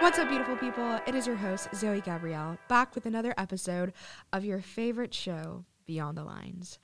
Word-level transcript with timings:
What's 0.00 0.18
up, 0.18 0.30
beautiful 0.30 0.56
people? 0.56 0.98
It 1.06 1.14
is 1.14 1.26
your 1.26 1.36
host, 1.36 1.68
Zoe 1.74 2.00
Gabrielle, 2.00 2.56
back 2.68 2.94
with 2.94 3.04
another 3.04 3.34
episode 3.36 3.92
of 4.32 4.46
your 4.46 4.62
favorite 4.62 5.12
show, 5.12 5.66
Beyond 5.84 6.16
the 6.16 6.24
Lines. 6.24 6.78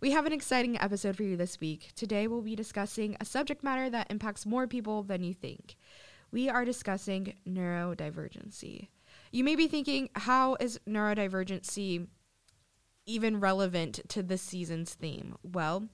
We 0.00 0.10
have 0.10 0.26
an 0.26 0.32
exciting 0.32 0.76
episode 0.80 1.16
for 1.16 1.22
you 1.22 1.36
this 1.36 1.60
week. 1.60 1.92
Today, 1.94 2.26
we'll 2.26 2.42
be 2.42 2.56
discussing 2.56 3.16
a 3.20 3.24
subject 3.24 3.62
matter 3.62 3.88
that 3.90 4.10
impacts 4.10 4.44
more 4.44 4.66
people 4.66 5.04
than 5.04 5.22
you 5.22 5.32
think. 5.32 5.76
We 6.32 6.48
are 6.48 6.64
discussing 6.64 7.34
neurodivergency. 7.48 8.88
You 9.30 9.44
may 9.44 9.54
be 9.54 9.68
thinking, 9.68 10.10
how 10.16 10.56
is 10.58 10.80
neurodivergency 10.88 12.08
even 13.06 13.38
relevant 13.38 14.00
to 14.08 14.24
this 14.24 14.42
season's 14.42 14.92
theme? 14.92 15.36
Well, 15.44 15.88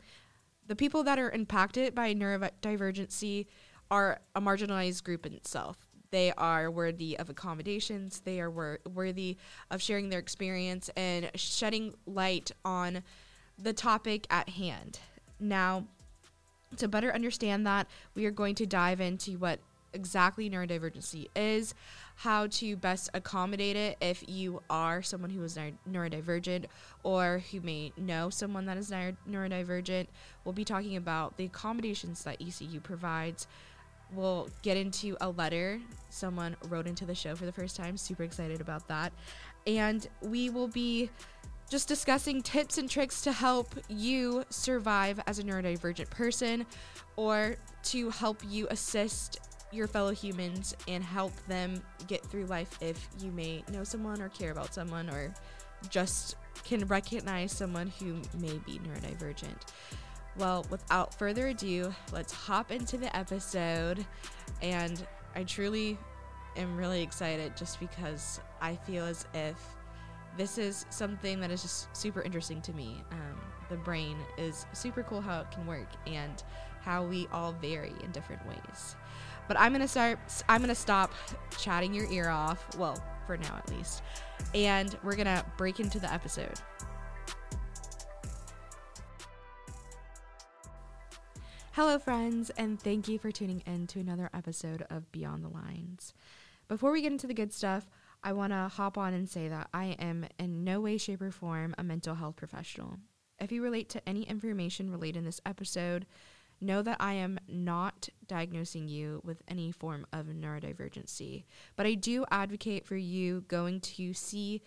the 0.67 0.75
people 0.75 1.05
that 1.05 1.19
are 1.19 1.31
impacted 1.31 1.95
by 1.95 2.15
neurodivergency 2.15 3.45
are 3.91 4.21
a 4.35 4.41
marginalized 4.41 5.05
group 5.05 5.27
in 5.27 5.35
itself. 5.35 5.77
They 6.13 6.31
are 6.37 6.71
worthy 6.71 7.19
of 7.19 7.31
accommodations. 7.31 8.21
They 8.21 8.41
are 8.41 8.51
wor- 8.51 8.81
worthy 8.95 9.39
of 9.71 9.83
sharing 9.83 10.11
their 10.11 10.21
experience 10.21 10.91
and 10.95 11.31
shedding 11.35 11.95
light 12.07 12.53
on 12.65 13.03
the 13.59 13.73
topic 13.73 14.27
at 14.31 14.51
hand. 14.51 15.01
Now, 15.41 15.87
to 16.77 16.87
better 16.87 17.13
understand 17.13 17.67
that, 17.67 17.89
we 18.15 18.27
are 18.27 18.31
going 18.31 18.55
to 18.57 18.67
dive 18.67 19.01
into 19.01 19.33
what 19.39 19.59
exactly 19.95 20.49
neurodivergency 20.49 21.29
is, 21.35 21.75
how 22.17 22.47
to 22.47 22.77
best 22.77 23.11
accommodate 23.15 23.77
it 23.77 23.97
if 24.01 24.23
you 24.29 24.63
are 24.69 25.03
someone 25.03 25.31
who 25.31 25.43
is 25.43 25.59
neurodivergent 25.91 26.67
or 27.03 27.43
who 27.51 27.61
may 27.61 27.93
know 27.97 28.31
someone 28.31 28.67
that 28.67 28.77
is 28.77 28.91
neurodivergent. 28.91 30.07
We'll 30.45 30.53
be 30.53 30.65
talking 30.65 30.97
about 30.97 31.37
the 31.37 31.45
accommodations 31.45 32.25
that 32.25 32.41
ECU 32.41 32.81
provides. 32.81 33.47
We'll 34.15 34.49
get 34.63 34.77
into 34.77 35.17
a 35.21 35.31
letter 35.31 35.81
someone 36.11 36.57
wrote 36.69 36.87
into 36.87 37.05
the 37.05 37.15
show 37.15 37.35
for 37.35 37.47
the 37.47 37.53
first 37.53 37.77
time. 37.77 37.97
Super 37.97 38.23
excited 38.23 38.61
about 38.61 38.87
that. 38.89 39.13
And 39.67 40.07
we 40.21 40.51
will 40.51 40.69
be 40.69 41.11
just 41.71 41.89
discussing 41.89 42.43
tips 42.43 42.77
and 42.77 42.91
tricks 42.91 43.23
to 43.23 43.33
help 43.33 43.75
you 43.89 44.45
survive 44.51 45.19
as 45.27 45.39
a 45.39 45.43
neurodivergent 45.43 46.11
person 46.11 46.67
or 47.17 47.57
to 47.85 48.11
help 48.11 48.43
you 48.47 48.69
assist 48.71 49.39
your 49.73 49.87
fellow 49.87 50.13
humans 50.13 50.77
and 50.87 51.03
help 51.03 51.33
them 51.47 51.83
get 52.07 52.23
through 52.27 52.45
life 52.45 52.77
if 52.83 53.09
you 53.23 53.33
may 53.33 53.65
know 53.73 53.85
someone 53.85 54.21
or 54.21 54.29
care 54.29 54.53
about 54.53 54.75
someone 54.75 55.09
or 55.09 55.33
just 55.89 56.37
can 56.65 56.87
recognize 56.87 57.53
someone 57.53 57.91
who 57.99 58.21
may 58.39 58.59
be 58.67 58.79
neurodivergent. 58.81 59.57
Well, 60.37 60.65
without 60.71 61.15
further 61.15 61.49
ado, 61.49 61.95
let's 62.13 62.33
hop 62.33 62.71
into 62.71 62.97
the 62.97 63.15
episode. 63.17 64.05
And 64.63 65.07
I 65.35 65.45
truly 65.45 65.99
am 66.57 66.77
really 66.77 67.03
excited 67.03 67.57
just 67.57 67.81
because 67.81 68.41
I 68.61 68.77
feel 68.77 69.05
as 69.05 69.27
if 69.35 69.57
this 70.37 70.57
is 70.57 70.87
something 70.91 71.41
that 71.41 71.51
is 71.51 71.63
just 71.63 71.95
super 71.95 72.23
interesting 72.23 72.63
to 72.63 72.73
me. 72.73 73.03
Um, 73.11 73.41
the 73.69 73.77
brain 73.77 74.17
is 74.39 74.67
super 74.73 75.03
cool 75.03 75.21
how 75.21 75.41
it 75.41 75.51
can 75.51 75.67
work 75.67 75.89
and 76.07 76.43
how 76.81 77.05
we 77.05 77.29
all 77.33 77.53
vary 77.53 77.93
in 78.03 78.11
different 78.11 78.47
ways. 78.47 78.97
But 79.49 79.59
I'm 79.59 79.73
gonna 79.73 79.89
start. 79.89 80.19
I'm 80.49 80.61
gonna 80.61 80.75
stop 80.75 81.13
chatting 81.59 81.93
your 81.93 82.11
ear 82.11 82.29
off. 82.29 82.77
Well, 82.77 83.03
for 83.27 83.37
now 83.37 83.57
at 83.57 83.71
least, 83.71 84.03
and 84.55 84.97
we're 85.03 85.17
gonna 85.17 85.45
break 85.57 85.81
into 85.81 85.99
the 85.99 86.13
episode. 86.13 86.59
Hello, 91.85 91.99
friends, 91.99 92.49
and 92.51 92.81
thank 92.81 93.09
you 93.09 93.19
for 93.19 93.33
tuning 93.33 93.61
in 93.67 93.89
to 93.89 93.99
another 93.99 94.31
episode 94.33 94.87
of 94.89 95.11
Beyond 95.11 95.43
the 95.43 95.49
Lines. 95.49 96.15
Before 96.69 96.93
we 96.93 97.03
get 97.03 97.11
into 97.11 97.27
the 97.27 97.35
good 97.35 97.53
stuff, 97.53 97.91
I 98.23 98.35
want 98.35 98.53
to 98.53 98.71
hop 98.73 98.97
on 98.97 99.13
and 99.13 99.29
say 99.29 99.49
that 99.49 99.69
I 99.75 99.97
am 99.99 100.27
in 100.39 100.63
no 100.63 100.81
way, 100.81 100.97
shape, 100.97 101.21
or 101.21 101.33
form 101.33 101.75
a 101.77 101.83
mental 101.83 102.15
health 102.15 102.37
professional. 102.37 102.99
If 103.41 103.51
you 103.51 103.65
relate 103.65 103.89
to 103.89 104.09
any 104.09 104.23
information 104.23 104.93
related 104.93 105.19
in 105.19 105.25
this 105.25 105.41
episode, 105.45 106.07
know 106.61 106.83
that 106.83 106.99
I 107.01 107.15
am 107.15 107.41
not 107.49 108.09
diagnosing 108.29 108.87
you 108.87 109.21
with 109.25 109.43
any 109.49 109.73
form 109.73 110.07
of 110.13 110.27
neurodivergency, 110.27 111.43
but 111.75 111.85
I 111.85 111.95
do 111.95 112.25
advocate 112.31 112.87
for 112.87 112.97
you 112.97 113.45
going 113.49 113.81
to 113.81 114.15
see 114.15 114.63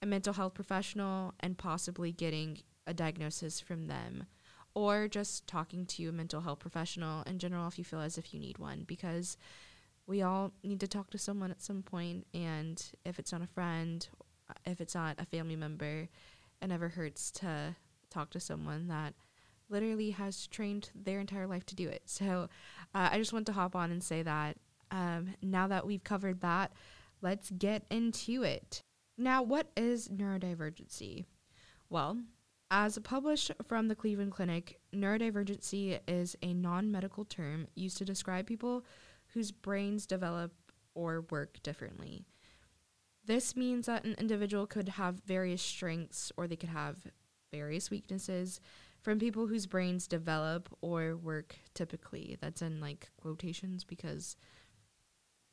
a 0.00 0.06
mental 0.06 0.34
health 0.34 0.54
professional 0.54 1.34
and 1.40 1.58
possibly 1.58 2.12
getting 2.12 2.58
a 2.86 2.94
diagnosis 2.94 3.58
from 3.58 3.88
them 3.88 4.26
or 4.74 5.08
just 5.08 5.46
talking 5.46 5.86
to 5.86 6.08
a 6.08 6.12
mental 6.12 6.40
health 6.40 6.58
professional 6.58 7.22
in 7.24 7.38
general 7.38 7.68
if 7.68 7.78
you 7.78 7.84
feel 7.84 8.00
as 8.00 8.18
if 8.18 8.32
you 8.32 8.40
need 8.40 8.58
one 8.58 8.84
because 8.86 9.36
we 10.06 10.22
all 10.22 10.52
need 10.62 10.80
to 10.80 10.88
talk 10.88 11.10
to 11.10 11.18
someone 11.18 11.50
at 11.50 11.62
some 11.62 11.82
point 11.82 12.26
and 12.34 12.92
if 13.04 13.18
it's 13.18 13.32
not 13.32 13.42
a 13.42 13.46
friend 13.46 14.08
if 14.64 14.80
it's 14.80 14.94
not 14.94 15.16
a 15.18 15.26
family 15.26 15.56
member 15.56 16.08
it 16.60 16.68
never 16.68 16.88
hurts 16.88 17.30
to 17.30 17.76
talk 18.10 18.30
to 18.30 18.40
someone 18.40 18.88
that 18.88 19.14
literally 19.72 20.10
has 20.10 20.46
trained 20.46 20.90
their 20.94 21.18
entire 21.18 21.46
life 21.46 21.66
to 21.66 21.74
do 21.74 21.88
it. 21.88 22.02
So 22.04 22.48
uh, 22.94 23.08
I 23.10 23.18
just 23.18 23.32
want 23.32 23.46
to 23.46 23.52
hop 23.52 23.74
on 23.74 23.90
and 23.90 24.02
say 24.02 24.22
that 24.22 24.56
um, 24.90 25.34
now 25.42 25.66
that 25.68 25.86
we've 25.86 26.04
covered 26.04 26.42
that, 26.42 26.72
let's 27.22 27.50
get 27.50 27.84
into 27.90 28.42
it. 28.42 28.82
Now, 29.16 29.42
what 29.42 29.68
is 29.76 30.08
neurodivergency? 30.08 31.24
Well, 31.88 32.18
as 32.74 32.98
published 33.00 33.52
from 33.68 33.88
the 33.88 33.94
Cleveland 33.94 34.32
Clinic, 34.32 34.80
neurodivergency 34.94 36.00
is 36.08 36.34
a 36.42 36.54
non 36.54 36.90
medical 36.90 37.26
term 37.26 37.68
used 37.74 37.98
to 37.98 38.04
describe 38.06 38.46
people 38.46 38.86
whose 39.34 39.52
brains 39.52 40.06
develop 40.06 40.52
or 40.94 41.26
work 41.30 41.62
differently. 41.62 42.24
This 43.26 43.54
means 43.54 43.86
that 43.86 44.04
an 44.04 44.14
individual 44.18 44.66
could 44.66 44.88
have 44.88 45.22
various 45.26 45.60
strengths 45.60 46.32
or 46.38 46.48
they 46.48 46.56
could 46.56 46.70
have 46.70 46.96
various 47.52 47.90
weaknesses 47.90 48.58
from 49.02 49.18
people 49.18 49.46
whose 49.46 49.66
brains 49.66 50.08
develop 50.08 50.74
or 50.80 51.14
work 51.14 51.56
typically. 51.74 52.38
That's 52.40 52.62
in 52.62 52.80
like 52.80 53.10
quotations 53.20 53.84
because 53.84 54.34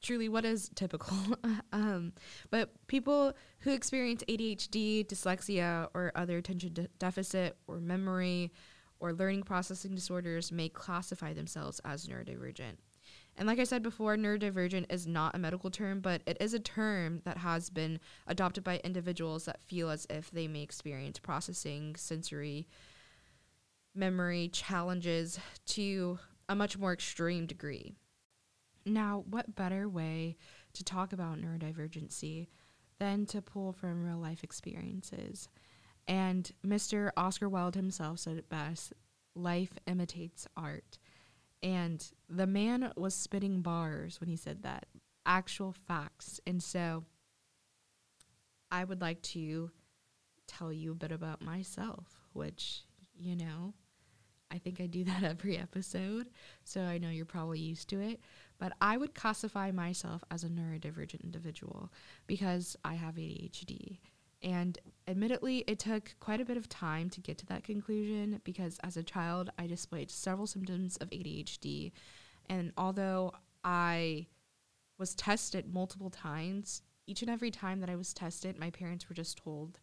truly 0.01 0.29
what 0.29 0.45
is 0.45 0.69
typical 0.75 1.17
um, 1.73 2.13
but 2.49 2.71
people 2.87 3.33
who 3.59 3.71
experience 3.71 4.23
adhd 4.27 5.05
dyslexia 5.07 5.87
or 5.93 6.11
other 6.15 6.37
attention 6.37 6.73
de- 6.73 6.87
deficit 6.99 7.57
or 7.67 7.79
memory 7.79 8.51
or 8.99 9.13
learning 9.13 9.43
processing 9.43 9.95
disorders 9.95 10.51
may 10.51 10.69
classify 10.69 11.33
themselves 11.33 11.79
as 11.85 12.07
neurodivergent 12.07 12.75
and 13.37 13.47
like 13.47 13.59
i 13.59 13.63
said 13.63 13.83
before 13.83 14.15
neurodivergent 14.15 14.85
is 14.91 15.07
not 15.07 15.35
a 15.35 15.39
medical 15.39 15.69
term 15.69 15.99
but 15.99 16.21
it 16.25 16.37
is 16.39 16.53
a 16.53 16.59
term 16.59 17.21
that 17.25 17.37
has 17.37 17.69
been 17.69 17.99
adopted 18.27 18.63
by 18.63 18.79
individuals 18.83 19.45
that 19.45 19.61
feel 19.61 19.89
as 19.89 20.05
if 20.09 20.31
they 20.31 20.47
may 20.47 20.61
experience 20.61 21.19
processing 21.19 21.95
sensory 21.95 22.67
memory 23.95 24.49
challenges 24.49 25.39
to 25.65 26.19
a 26.47 26.55
much 26.55 26.77
more 26.77 26.93
extreme 26.93 27.45
degree. 27.45 27.93
Now, 28.89 29.23
what 29.29 29.55
better 29.55 29.87
way 29.87 30.37
to 30.73 30.83
talk 30.83 31.13
about 31.13 31.39
neurodivergency 31.39 32.47
than 32.99 33.25
to 33.27 33.41
pull 33.41 33.71
from 33.71 34.03
real 34.03 34.17
life 34.17 34.43
experiences? 34.43 35.47
And 36.07 36.51
Mr. 36.65 37.11
Oscar 37.15 37.47
Wilde 37.47 37.75
himself 37.75 38.19
said 38.19 38.37
it 38.37 38.49
best 38.49 38.93
life 39.35 39.73
imitates 39.87 40.47
art. 40.57 40.97
And 41.61 42.05
the 42.29 42.47
man 42.47 42.91
was 42.95 43.13
spitting 43.13 43.61
bars 43.61 44.19
when 44.19 44.29
he 44.29 44.35
said 44.35 44.63
that, 44.63 44.87
actual 45.25 45.73
facts. 45.73 46.39
And 46.47 46.63
so 46.63 47.03
I 48.71 48.83
would 48.83 49.01
like 49.01 49.21
to 49.23 49.71
tell 50.47 50.73
you 50.73 50.93
a 50.93 50.95
bit 50.95 51.11
about 51.11 51.41
myself, 51.41 52.07
which, 52.33 52.83
you 53.17 53.35
know, 53.35 53.73
I 54.51 54.57
think 54.57 54.81
I 54.81 54.87
do 54.87 55.03
that 55.05 55.23
every 55.23 55.57
episode, 55.57 56.29
so 56.63 56.81
I 56.81 56.97
know 56.97 57.09
you're 57.09 57.25
probably 57.25 57.59
used 57.59 57.89
to 57.89 57.99
it. 57.99 58.19
But 58.59 58.73
I 58.81 58.97
would 58.97 59.15
classify 59.15 59.71
myself 59.71 60.23
as 60.29 60.43
a 60.43 60.49
neurodivergent 60.49 61.23
individual 61.23 61.91
because 62.27 62.75
I 62.83 62.95
have 62.95 63.15
ADHD. 63.15 63.99
And 64.41 64.77
admittedly, 65.07 65.63
it 65.67 65.79
took 65.79 66.15
quite 66.19 66.39
a 66.39 66.45
bit 66.45 66.57
of 66.57 66.69
time 66.69 67.09
to 67.11 67.21
get 67.21 67.37
to 67.39 67.45
that 67.47 67.63
conclusion 67.63 68.41
because 68.43 68.79
as 68.83 68.95
a 68.95 69.03
child, 69.03 69.49
I 69.57 69.67
displayed 69.67 70.11
several 70.11 70.47
symptoms 70.47 70.97
of 70.97 71.09
ADHD. 71.09 71.91
And 72.49 72.71
although 72.77 73.33
I 73.63 74.27
was 74.97 75.15
tested 75.15 75.73
multiple 75.73 76.09
times, 76.09 76.81
each 77.07 77.21
and 77.21 77.31
every 77.31 77.51
time 77.51 77.79
that 77.79 77.89
I 77.89 77.95
was 77.95 78.13
tested, 78.13 78.59
my 78.59 78.69
parents 78.69 79.09
were 79.09 79.15
just 79.15 79.37
told, 79.37 79.79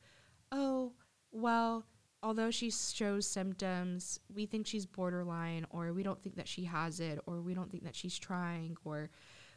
oh, 0.52 0.92
well, 1.32 1.84
although 2.22 2.50
she 2.50 2.70
shows 2.70 3.26
symptoms, 3.26 4.20
we 4.34 4.46
think 4.46 4.66
she's 4.66 4.86
borderline, 4.86 5.66
or 5.70 5.92
we 5.92 6.02
don't 6.02 6.22
think 6.22 6.36
that 6.36 6.48
she 6.48 6.64
has 6.64 7.00
it, 7.00 7.18
or 7.26 7.40
we 7.40 7.54
don't 7.54 7.70
think 7.70 7.84
that 7.84 7.96
she's 7.96 8.18
trying, 8.18 8.76
or 8.84 9.10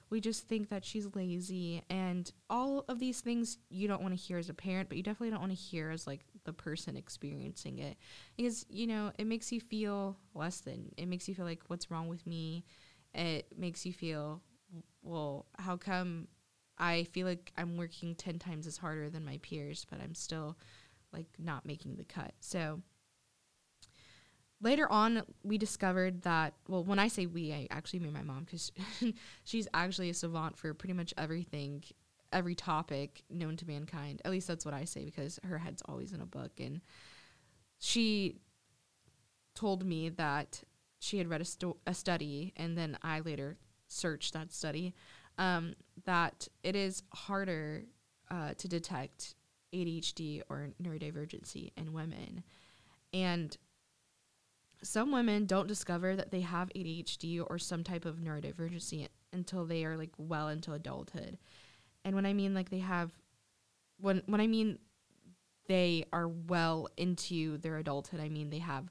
we 0.09 0.19
just 0.19 0.47
think 0.47 0.69
that 0.69 0.83
she's 0.83 1.07
lazy. 1.15 1.83
And 1.89 2.31
all 2.49 2.85
of 2.89 2.99
these 2.99 3.21
things 3.21 3.59
you 3.69 3.87
don't 3.87 4.01
want 4.01 4.17
to 4.17 4.19
hear 4.19 4.37
as 4.37 4.49
a 4.49 4.53
parent, 4.53 4.89
but 4.89 4.97
you 4.97 5.03
definitely 5.03 5.29
don't 5.29 5.41
want 5.41 5.51
to 5.51 5.57
hear 5.57 5.91
as 5.91 6.07
like 6.07 6.21
the 6.45 6.53
person 6.53 6.97
experiencing 6.97 7.79
it. 7.79 7.97
Because, 8.35 8.65
you 8.69 8.87
know, 8.87 9.11
it 9.19 9.27
makes 9.27 9.51
you 9.51 9.59
feel 9.59 10.17
less 10.33 10.61
than. 10.61 10.91
It 10.97 11.07
makes 11.07 11.27
you 11.27 11.35
feel 11.35 11.45
like, 11.45 11.61
what's 11.67 11.91
wrong 11.91 12.07
with 12.07 12.25
me? 12.25 12.65
It 13.13 13.47
makes 13.57 13.85
you 13.85 13.93
feel, 13.93 14.41
well, 15.03 15.45
how 15.57 15.77
come 15.77 16.27
I 16.77 17.03
feel 17.03 17.27
like 17.27 17.51
I'm 17.57 17.77
working 17.77 18.15
10 18.15 18.39
times 18.39 18.65
as 18.65 18.77
harder 18.77 19.09
than 19.09 19.25
my 19.25 19.37
peers, 19.41 19.85
but 19.89 20.01
I'm 20.01 20.15
still 20.15 20.57
like 21.13 21.27
not 21.37 21.65
making 21.65 21.95
the 21.95 22.03
cut. 22.03 22.33
So 22.39 22.81
later 24.61 24.91
on, 24.91 25.23
we 25.43 25.57
discovered 25.57 26.23
that, 26.23 26.53
well, 26.67 26.83
when 26.83 26.99
I 26.99 27.07
say 27.07 27.25
we, 27.25 27.53
I 27.53 27.67
actually 27.71 27.99
mean 27.99 28.13
my 28.13 28.23
mom 28.23 28.43
because 28.45 28.71
she's 29.43 29.67
actually 29.73 30.09
a 30.09 30.13
savant 30.13 30.57
for 30.57 30.73
pretty 30.73 30.93
much 30.93 31.13
everything, 31.17 31.83
every 32.31 32.55
topic 32.55 33.23
known 33.29 33.57
to 33.57 33.67
mankind. 33.67 34.21
At 34.25 34.31
least 34.31 34.47
that's 34.47 34.65
what 34.65 34.73
I 34.73 34.85
say 34.85 35.05
because 35.05 35.39
her 35.43 35.57
head's 35.57 35.81
always 35.87 36.13
in 36.13 36.21
a 36.21 36.25
book. 36.25 36.51
And 36.59 36.81
she 37.79 38.35
told 39.55 39.85
me 39.85 40.09
that 40.09 40.63
she 40.99 41.17
had 41.17 41.29
read 41.29 41.41
a, 41.41 41.45
sto- 41.45 41.77
a 41.87 41.93
study, 41.93 42.53
and 42.57 42.77
then 42.77 42.97
I 43.01 43.21
later 43.21 43.57
searched 43.87 44.33
that 44.33 44.51
study, 44.51 44.93
um, 45.37 45.75
that 46.05 46.47
it 46.63 46.75
is 46.75 47.03
harder 47.13 47.85
uh, 48.29 48.53
to 48.57 48.67
detect 48.67 49.35
ADHD 49.73 50.41
or 50.49 50.69
neurodivergency 50.81 51.71
in 51.77 51.93
women. 51.93 52.43
And 53.13 53.55
some 54.81 55.11
women 55.11 55.45
don't 55.45 55.67
discover 55.67 56.15
that 56.15 56.31
they 56.31 56.41
have 56.41 56.69
ADHD 56.75 57.43
or 57.47 57.57
some 57.57 57.83
type 57.83 58.05
of 58.05 58.17
neurodivergency 58.17 59.07
until 59.33 59.65
they 59.65 59.83
are 59.85 59.97
like 59.97 60.11
well 60.17 60.47
into 60.47 60.73
adulthood. 60.73 61.37
And 62.05 62.15
when 62.15 62.25
I 62.25 62.33
mean 62.33 62.53
like 62.53 62.69
they 62.69 62.79
have 62.79 63.11
when 63.99 64.23
when 64.27 64.41
I 64.41 64.47
mean 64.47 64.79
they 65.67 66.05
are 66.11 66.27
well 66.27 66.87
into 66.97 67.57
their 67.57 67.77
adulthood, 67.77 68.19
I 68.19 68.29
mean 68.29 68.49
they 68.49 68.59
have 68.59 68.89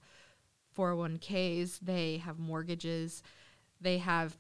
401ks, 0.77 1.81
they 1.81 2.19
have 2.19 2.39
mortgages, 2.39 3.23
they 3.81 3.99
have 3.99 4.37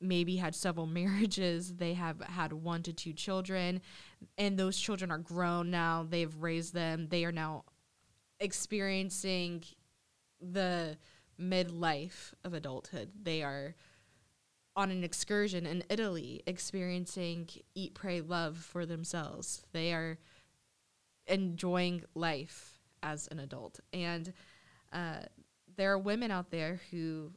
maybe 0.00 0.36
had 0.36 0.54
several 0.54 0.86
marriages, 1.00 1.74
they 1.76 1.94
have 1.94 2.20
had 2.22 2.52
one 2.52 2.82
to 2.84 2.92
two 2.92 3.12
children, 3.12 3.80
and 4.38 4.58
those 4.58 4.78
children 4.78 5.10
are 5.10 5.18
grown 5.18 5.70
now, 5.70 6.06
they've 6.08 6.34
raised 6.36 6.74
them, 6.74 7.08
they 7.08 7.24
are 7.24 7.32
now 7.32 7.64
experiencing 8.40 9.64
the 10.40 10.96
midlife 11.40 12.32
of 12.44 12.54
adulthood. 12.54 13.10
They 13.22 13.42
are 13.42 13.74
on 14.74 14.90
an 14.90 15.02
excursion 15.02 15.66
in 15.66 15.82
Italy 15.88 16.42
experiencing 16.46 17.48
eat, 17.74 17.94
pray, 17.94 18.20
love 18.20 18.58
for 18.58 18.84
themselves. 18.84 19.64
They 19.72 19.92
are 19.92 20.18
enjoying 21.26 22.04
life 22.14 22.78
as 23.02 23.26
an 23.28 23.40
adult. 23.40 23.80
And 23.92 24.32
uh, 24.92 25.20
there 25.76 25.92
are 25.92 25.98
women 25.98 26.30
out 26.30 26.50
there 26.50 26.80
who 26.90 27.32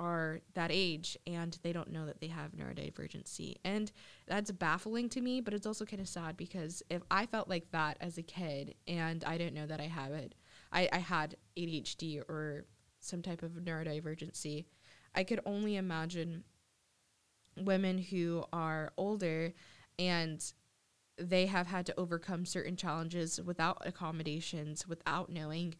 are 0.00 0.40
that 0.54 0.70
age 0.72 1.16
and 1.26 1.58
they 1.62 1.72
don't 1.72 1.92
know 1.92 2.06
that 2.06 2.20
they 2.20 2.28
have 2.28 2.52
neurodivergency. 2.52 3.56
And 3.62 3.92
that's 4.26 4.50
baffling 4.50 5.10
to 5.10 5.20
me, 5.20 5.42
but 5.42 5.52
it's 5.52 5.66
also 5.66 5.84
kind 5.84 6.00
of 6.00 6.08
sad 6.08 6.38
because 6.38 6.82
if 6.88 7.02
I 7.10 7.26
felt 7.26 7.48
like 7.48 7.70
that 7.72 7.98
as 8.00 8.16
a 8.16 8.22
kid 8.22 8.74
and 8.88 9.22
I 9.24 9.36
didn't 9.36 9.54
know 9.54 9.66
that 9.66 9.80
I 9.80 9.88
have 9.88 10.12
it, 10.12 10.34
I, 10.72 10.88
I 10.90 10.98
had 10.98 11.36
ADHD 11.56 12.20
or 12.20 12.64
some 13.00 13.20
type 13.20 13.42
of 13.42 13.52
neurodivergency, 13.52 14.64
I 15.14 15.22
could 15.22 15.40
only 15.44 15.76
imagine 15.76 16.44
women 17.56 17.98
who 17.98 18.44
are 18.52 18.92
older 18.96 19.52
and 19.98 20.42
they 21.18 21.44
have 21.44 21.66
had 21.66 21.84
to 21.86 22.00
overcome 22.00 22.46
certain 22.46 22.76
challenges 22.76 23.38
without 23.38 23.82
accommodations, 23.84 24.88
without 24.88 25.30
knowing 25.30 25.74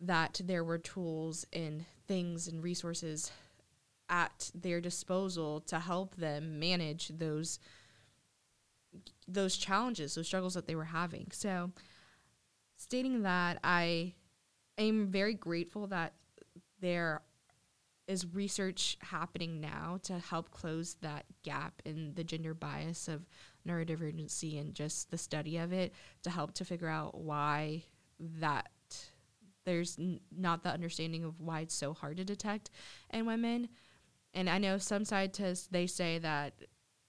that 0.00 0.40
there 0.44 0.64
were 0.64 0.78
tools 0.78 1.46
and 1.52 1.84
things 2.06 2.48
and 2.48 2.62
resources 2.62 3.30
at 4.08 4.50
their 4.54 4.80
disposal 4.80 5.60
to 5.60 5.78
help 5.78 6.16
them 6.16 6.58
manage 6.58 7.08
those 7.08 7.58
those 9.26 9.58
challenges, 9.58 10.14
those 10.14 10.26
struggles 10.26 10.54
that 10.54 10.66
they 10.66 10.74
were 10.74 10.84
having. 10.84 11.28
So 11.30 11.70
stating 12.76 13.22
that 13.22 13.58
I 13.62 14.14
am 14.78 15.08
very 15.08 15.34
grateful 15.34 15.86
that 15.88 16.14
there 16.80 17.20
is 18.06 18.26
research 18.34 18.96
happening 19.00 19.60
now 19.60 20.00
to 20.04 20.18
help 20.18 20.50
close 20.50 20.94
that 21.02 21.26
gap 21.42 21.82
in 21.84 22.14
the 22.14 22.24
gender 22.24 22.54
bias 22.54 23.06
of 23.06 23.26
neurodivergency 23.66 24.58
and 24.58 24.74
just 24.74 25.10
the 25.10 25.18
study 25.18 25.58
of 25.58 25.72
it 25.72 25.92
to 26.22 26.30
help 26.30 26.54
to 26.54 26.64
figure 26.64 26.88
out 26.88 27.18
why 27.18 27.84
that 28.18 28.70
there's 29.68 29.98
n- 29.98 30.20
not 30.36 30.62
the 30.62 30.72
understanding 30.72 31.24
of 31.24 31.40
why 31.40 31.60
it's 31.60 31.74
so 31.74 31.92
hard 31.92 32.16
to 32.16 32.24
detect 32.24 32.70
in 33.10 33.26
women. 33.26 33.68
And 34.34 34.48
I 34.48 34.58
know 34.58 34.78
some 34.78 35.04
scientists 35.04 35.66
they 35.66 35.86
say 35.86 36.18
that 36.18 36.54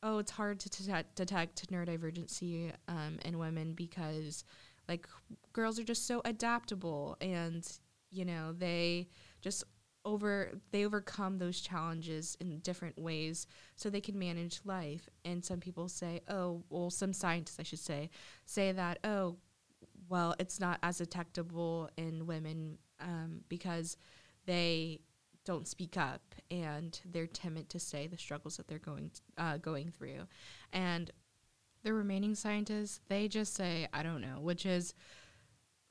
oh 0.03 0.19
it's 0.19 0.31
hard 0.31 0.59
to 0.59 0.69
detect, 0.69 1.71
neurodivergency 1.71 2.71
um, 2.88 3.17
in 3.23 3.38
women 3.38 3.73
because 3.73 4.44
like 4.88 5.07
girls 5.53 5.79
are 5.79 5.83
just 5.83 6.07
so 6.07 6.21
adaptable 6.25 7.17
and 7.21 7.79
you 8.11 8.25
know 8.25 8.53
they 8.53 9.07
just 9.41 9.63
over 10.06 10.51
they 10.71 10.85
overcome 10.85 11.38
those 11.38 11.59
challenges 11.59 12.38
in 12.39 12.59
different 12.59 12.97
ways 12.97 13.45
so 13.75 13.89
they 13.89 14.01
can 14.01 14.17
manage 14.17 14.61
life 14.63 15.09
and 15.25 15.44
some 15.44 15.59
people 15.59 15.89
say 15.89 16.21
oh 16.29 16.63
well 16.69 16.89
some 16.89 17.11
scientists 17.11 17.59
i 17.59 17.63
should 17.63 17.79
say 17.79 18.09
say 18.45 18.71
that 18.71 18.97
oh 19.03 19.35
well 20.09 20.35
it's 20.39 20.59
not 20.59 20.79
as 20.83 20.97
detectable 20.97 21.89
in 21.97 22.25
women 22.25 22.77
um, 23.00 23.41
because 23.47 23.95
they 24.45 25.00
don't 25.45 25.67
speak 25.67 25.95
up 25.95 26.35
and 26.51 27.00
they're 27.06 27.27
timid 27.27 27.69
to 27.69 27.79
say 27.79 28.07
the 28.07 28.17
struggles 28.17 28.57
that 28.57 28.67
they're 28.67 28.77
going 28.77 29.09
uh, 29.38 29.57
going 29.57 29.89
through 29.91 30.27
and 30.73 31.11
the 31.83 31.94
remaining 31.94 32.35
scientists, 32.35 33.00
they 33.07 33.27
just 33.27 33.53
say, 33.53 33.88
I 33.94 34.03
don't 34.03 34.21
know, 34.21 34.39
which 34.39 34.65
is 34.65 34.94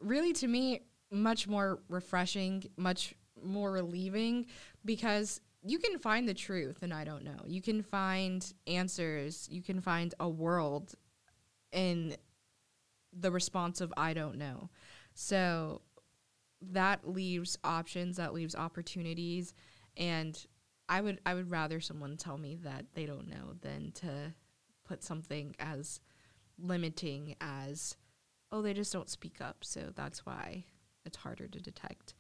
really 0.00 0.32
to 0.34 0.46
me 0.46 0.82
much 1.10 1.48
more 1.48 1.80
refreshing, 1.88 2.64
much 2.76 3.14
more 3.42 3.72
relieving 3.72 4.46
because 4.84 5.40
you 5.62 5.78
can 5.78 5.98
find 5.98 6.28
the 6.28 6.34
truth 6.34 6.82
and 6.82 6.92
I 6.92 7.04
don't 7.04 7.24
know. 7.24 7.38
You 7.46 7.62
can 7.62 7.82
find 7.82 8.44
answers, 8.66 9.48
you 9.50 9.62
can 9.62 9.80
find 9.80 10.14
a 10.20 10.28
world 10.28 10.94
in 11.72 12.16
the 13.18 13.30
response 13.30 13.80
of 13.80 13.92
I 13.96 14.14
don't 14.14 14.36
know. 14.36 14.70
So 15.14 15.82
that 16.60 17.08
leaves 17.08 17.58
options, 17.64 18.16
that 18.16 18.34
leaves 18.34 18.54
opportunities 18.54 19.54
and 19.96 20.46
I 20.88 21.00
would 21.00 21.20
I 21.26 21.34
would 21.34 21.50
rather 21.50 21.80
someone 21.80 22.16
tell 22.16 22.38
me 22.38 22.56
that 22.62 22.86
they 22.94 23.04
don't 23.04 23.28
know 23.28 23.54
than 23.60 23.92
to 23.96 24.32
put 24.86 25.02
something 25.04 25.54
as 25.58 26.00
limiting 26.58 27.36
as 27.40 27.96
oh 28.50 28.62
they 28.62 28.72
just 28.72 28.92
don't 28.92 29.10
speak 29.10 29.40
up 29.40 29.58
so 29.62 29.92
that's 29.94 30.24
why 30.24 30.64
it's 31.04 31.18
harder 31.18 31.46
to 31.48 31.60
detect. 31.60 32.14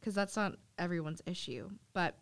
Because 0.00 0.14
that's 0.14 0.36
not 0.36 0.56
everyone's 0.78 1.22
issue 1.26 1.70
but 1.92 2.16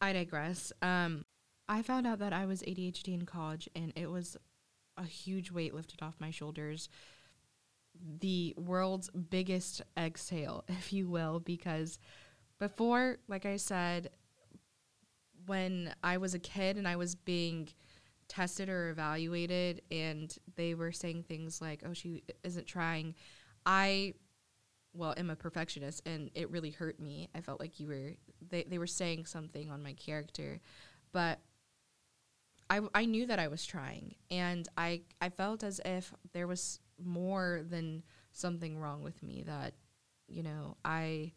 i 0.00 0.12
digress. 0.12 0.72
Um, 0.80 1.24
i 1.68 1.82
found 1.82 2.06
out 2.06 2.20
that 2.20 2.32
i 2.32 2.46
was 2.46 2.62
adhd 2.62 3.08
in 3.08 3.26
college 3.26 3.68
and 3.74 3.92
it 3.96 4.10
was 4.10 4.36
a 4.96 5.04
huge 5.04 5.50
weight 5.50 5.74
lifted 5.74 6.02
off 6.02 6.14
my 6.20 6.30
shoulders 6.30 6.88
the 8.20 8.54
world's 8.56 9.10
biggest 9.10 9.82
exhale 9.96 10.64
if 10.68 10.92
you 10.92 11.08
will 11.08 11.40
because 11.40 11.98
before 12.58 13.18
like 13.28 13.46
i 13.46 13.56
said 13.56 14.10
when 15.46 15.94
i 16.02 16.16
was 16.16 16.34
a 16.34 16.38
kid 16.38 16.76
and 16.76 16.86
i 16.86 16.96
was 16.96 17.14
being 17.14 17.68
tested 18.32 18.70
or 18.70 18.88
evaluated 18.88 19.82
and 19.90 20.38
they 20.56 20.72
were 20.72 20.90
saying 20.90 21.22
things 21.22 21.60
like, 21.60 21.82
oh, 21.86 21.92
she 21.92 22.22
isn't 22.42 22.66
trying, 22.66 23.14
I, 23.66 24.14
well, 24.94 25.12
am 25.18 25.28
a 25.28 25.36
perfectionist 25.36 26.00
and 26.06 26.30
it 26.34 26.50
really 26.50 26.70
hurt 26.70 26.98
me. 26.98 27.28
I 27.34 27.42
felt 27.42 27.60
like 27.60 27.78
you 27.78 27.88
were, 27.88 28.12
they, 28.48 28.62
they 28.62 28.78
were 28.78 28.86
saying 28.86 29.26
something 29.26 29.70
on 29.70 29.82
my 29.82 29.92
character, 29.92 30.60
but 31.12 31.40
I, 32.70 32.80
I 32.94 33.04
knew 33.04 33.26
that 33.26 33.38
I 33.38 33.48
was 33.48 33.66
trying 33.66 34.14
and 34.30 34.66
I, 34.78 35.02
I 35.20 35.28
felt 35.28 35.62
as 35.62 35.78
if 35.84 36.14
there 36.32 36.46
was 36.46 36.80
more 37.04 37.62
than 37.68 38.02
something 38.32 38.78
wrong 38.78 39.02
with 39.02 39.22
me 39.22 39.44
that, 39.46 39.74
you 40.28 40.42
know, 40.42 40.76
I 40.84 41.32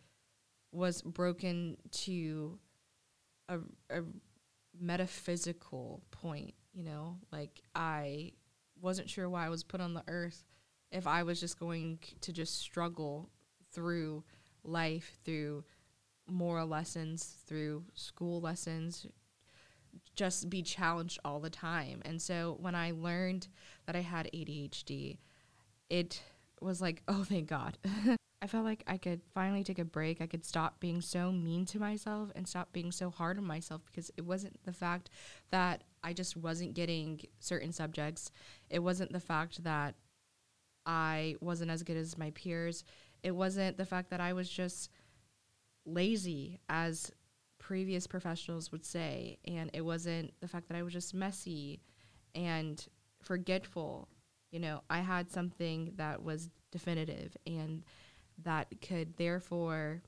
was 0.72 1.02
broken 1.02 1.78
to 1.92 2.60
a, 3.48 3.60
a 3.90 4.02
metaphysical 4.80 6.04
point 6.12 6.54
you 6.76 6.84
know? 6.84 7.18
Like 7.32 7.62
i 7.74 8.34
wasn't 8.82 9.10
sure 9.10 9.30
why 9.30 9.46
i 9.46 9.50
was 9.50 9.64
put 9.64 9.80
on 9.80 9.94
the 9.94 10.04
earth 10.10 10.44
if 10.92 11.08
i 11.08 11.24
was 11.24 11.40
just 11.40 11.58
going 11.58 11.98
to 12.20 12.34
just 12.34 12.60
struggle 12.60 13.30
through 13.72 14.22
life 14.66 15.18
through 15.24 15.64
moral 16.28 16.68
lessons 16.68 17.38
through 17.48 17.86
school 17.94 18.42
lessons 18.42 19.08
just 20.14 20.50
be 20.50 20.62
challenged 20.62 21.20
all 21.24 21.40
the 21.40 21.50
time. 21.50 22.02
And 22.04 22.22
so 22.22 22.58
when 22.60 22.76
i 22.76 22.92
learned 22.92 23.48
that 23.86 23.96
i 23.96 24.02
had 24.02 24.30
adhd 24.34 25.18
it 25.90 26.22
was 26.62 26.82
like, 26.82 27.02
oh, 27.08 27.24
thank 27.24 27.48
God. 27.48 27.78
I 28.42 28.48
felt 28.48 28.66
like 28.66 28.84
I 28.86 28.98
could 28.98 29.22
finally 29.34 29.64
take 29.64 29.80
a 29.80 29.86
break. 29.86 30.22
I 30.22 30.28
could 30.28 30.46
stop 30.46 30.80
being 30.80 31.02
so 31.02 31.32
mean 31.32 31.66
to 31.68 31.80
myself 31.80 32.32
and 32.36 32.48
stop 32.48 32.72
being 32.74 32.92
so 32.92 33.10
hard 33.10 33.38
on 33.38 33.46
myself 33.46 33.82
because 33.88 34.12
it 34.18 34.26
wasn't 34.26 34.64
the 34.66 34.74
fact 34.74 35.10
that 35.50 35.84
I 36.04 36.14
just 36.14 36.38
wasn't 36.38 36.76
getting 36.76 37.22
certain 37.40 37.72
subjects. 37.72 38.32
It 38.70 38.80
wasn't 38.80 39.14
the 39.14 39.20
fact 39.20 39.64
that 39.64 39.96
I 40.86 41.38
wasn't 41.42 41.72
as 41.72 41.82
good 41.82 41.98
as 41.98 42.18
my 42.18 42.30
peers. 42.32 42.84
It 43.24 43.32
wasn't 43.32 43.78
the 43.78 43.86
fact 43.86 44.12
that 44.12 44.22
I 44.22 44.34
was 44.34 44.50
just 44.50 44.92
lazy, 45.86 46.60
as 46.70 47.12
previous 47.58 48.06
professionals 48.06 48.72
would 48.72 48.86
say. 48.86 49.40
And 49.46 49.72
it 49.74 49.82
wasn't 49.82 50.34
the 50.40 50.48
fact 50.48 50.68
that 50.68 50.78
I 50.78 50.84
was 50.84 50.94
just 50.94 51.16
messy 51.16 51.82
and 52.36 52.86
forgetful. 53.24 54.08
You 54.56 54.62
know, 54.62 54.84
I 54.90 55.00
had 55.00 55.30
something 55.30 55.92
that 55.98 56.24
was 56.24 56.50
definitive 56.72 57.36
and 57.46 57.84
that 58.42 58.70
could 58.82 59.18
therefore 59.18 60.02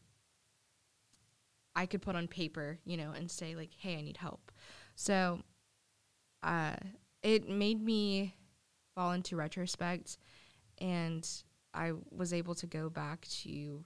I 1.76 1.86
could 1.86 2.02
put 2.02 2.16
on 2.16 2.30
paper, 2.30 2.80
you 2.86 2.96
know, 2.96 3.12
and 3.12 3.30
say 3.30 3.58
like, 3.58 3.72
"Hey, 3.78 3.98
I 3.98 4.02
need 4.02 4.16
help." 4.16 4.54
So, 4.96 5.42
uh, 6.44 6.78
it 7.24 7.50
made 7.50 7.84
me 7.84 8.38
fall 8.96 9.12
into 9.12 9.36
retrospect, 9.36 10.18
and 10.78 11.30
I 11.74 11.92
was 12.10 12.32
able 12.32 12.56
to 12.56 12.68
go 12.68 12.90
back 12.90 13.28
to 13.42 13.84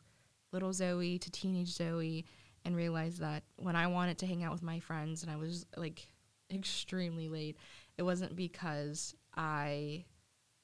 little 0.52 0.74
Zoe 0.74 1.18
to 1.18 1.32
teenage 1.32 1.74
Zoe 1.74 2.24
and 2.66 2.76
realize 2.76 3.18
that 3.18 3.46
when 3.56 3.76
I 3.76 3.88
wanted 3.88 4.20
to 4.20 4.28
hang 4.28 4.44
out 4.44 4.52
with 4.52 4.62
my 4.62 4.80
friends 4.80 5.24
and 5.24 5.32
I 5.32 5.38
was 5.38 5.66
like 5.76 6.08
extremely 6.52 7.30
late, 7.30 7.58
it 7.98 8.04
wasn't 8.04 8.36
because 8.36 9.16
I 9.36 10.06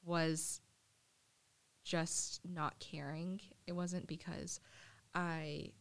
was 0.08 0.62
just 1.84 2.42
not 2.44 2.80
caring. 2.80 3.40
It 3.68 3.74
wasn't 3.74 4.08
because 4.08 4.60
I 5.14 5.72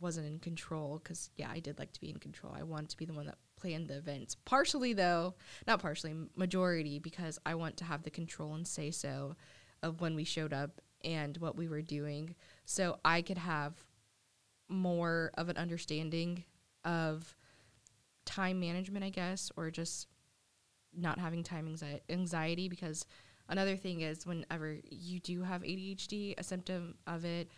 wasn't 0.00 0.26
in 0.26 0.38
control 0.38 1.00
because 1.02 1.30
yeah 1.36 1.50
i 1.50 1.58
did 1.58 1.78
like 1.78 1.92
to 1.92 2.00
be 2.00 2.10
in 2.10 2.18
control 2.18 2.54
i 2.56 2.62
wanted 2.62 2.88
to 2.88 2.96
be 2.96 3.04
the 3.04 3.12
one 3.12 3.26
that 3.26 3.38
planned 3.58 3.88
the 3.88 3.96
events 3.96 4.36
partially 4.44 4.92
though 4.92 5.34
not 5.66 5.80
partially 5.80 6.14
majority 6.34 6.98
because 6.98 7.38
i 7.46 7.54
want 7.54 7.76
to 7.76 7.84
have 7.84 8.02
the 8.02 8.10
control 8.10 8.54
and 8.54 8.66
say 8.66 8.90
so 8.90 9.34
of 9.82 10.00
when 10.00 10.14
we 10.14 10.24
showed 10.24 10.52
up 10.52 10.80
and 11.04 11.38
what 11.38 11.56
we 11.56 11.68
were 11.68 11.82
doing 11.82 12.34
so 12.64 12.98
i 13.04 13.22
could 13.22 13.38
have 13.38 13.74
more 14.68 15.30
of 15.38 15.48
an 15.48 15.56
understanding 15.56 16.44
of 16.84 17.34
time 18.24 18.60
management 18.60 19.04
i 19.04 19.10
guess 19.10 19.50
or 19.56 19.70
just 19.70 20.08
not 20.94 21.18
having 21.18 21.42
time 21.42 21.66
anxi- 21.66 22.00
anxiety 22.10 22.68
because 22.68 23.06
another 23.48 23.76
thing 23.76 24.00
is 24.00 24.26
whenever 24.26 24.78
you 24.90 25.20
do 25.20 25.42
have 25.42 25.62
adhd 25.62 26.34
a 26.38 26.42
symptom 26.42 26.94
of 27.06 27.24
it 27.24 27.50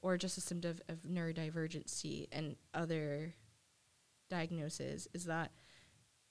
or 0.00 0.16
just 0.16 0.38
a 0.38 0.40
symptom 0.40 0.78
of, 0.88 1.02
neurodivergency 1.02 2.28
and 2.32 2.56
other 2.74 3.34
diagnoses 4.30 5.08
is 5.14 5.24
that 5.24 5.50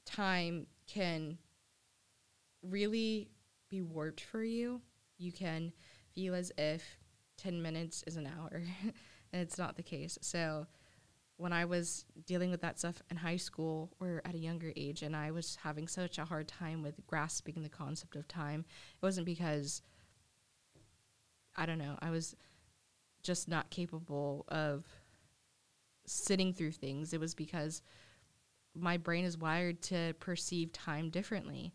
time 0.05 0.67
can 0.87 1.37
really 2.63 3.29
be 3.69 3.81
warped 3.81 4.21
for 4.21 4.43
you. 4.43 4.81
You 5.17 5.31
can 5.31 5.73
feel 6.13 6.33
as 6.33 6.51
if 6.57 6.97
10 7.37 7.61
minutes 7.61 8.03
is 8.07 8.15
an 8.15 8.27
hour, 8.27 8.63
and 9.33 9.41
it's 9.41 9.57
not 9.57 9.75
the 9.75 9.83
case. 9.83 10.17
So, 10.21 10.67
when 11.37 11.53
I 11.53 11.65
was 11.65 12.05
dealing 12.25 12.51
with 12.51 12.61
that 12.61 12.79
stuff 12.79 13.01
in 13.09 13.17
high 13.17 13.37
school 13.37 13.91
or 13.99 14.21
at 14.25 14.35
a 14.35 14.39
younger 14.39 14.73
age, 14.75 15.03
and 15.03 15.15
I 15.15 15.31
was 15.31 15.57
having 15.61 15.87
such 15.87 16.17
a 16.17 16.25
hard 16.25 16.47
time 16.47 16.81
with 16.81 16.95
grasping 17.07 17.61
the 17.61 17.69
concept 17.69 18.15
of 18.15 18.27
time, 18.27 18.65
it 18.95 19.05
wasn't 19.05 19.25
because 19.25 19.81
I 21.55 21.65
don't 21.65 21.79
know, 21.79 21.97
I 22.01 22.09
was 22.09 22.35
just 23.23 23.47
not 23.47 23.69
capable 23.69 24.45
of 24.47 24.85
sitting 26.05 26.53
through 26.53 26.71
things. 26.71 27.13
It 27.13 27.19
was 27.19 27.35
because 27.35 27.81
my 28.73 28.97
brain 28.97 29.25
is 29.25 29.37
wired 29.37 29.81
to 29.83 30.13
perceive 30.19 30.71
time 30.71 31.09
differently. 31.09 31.73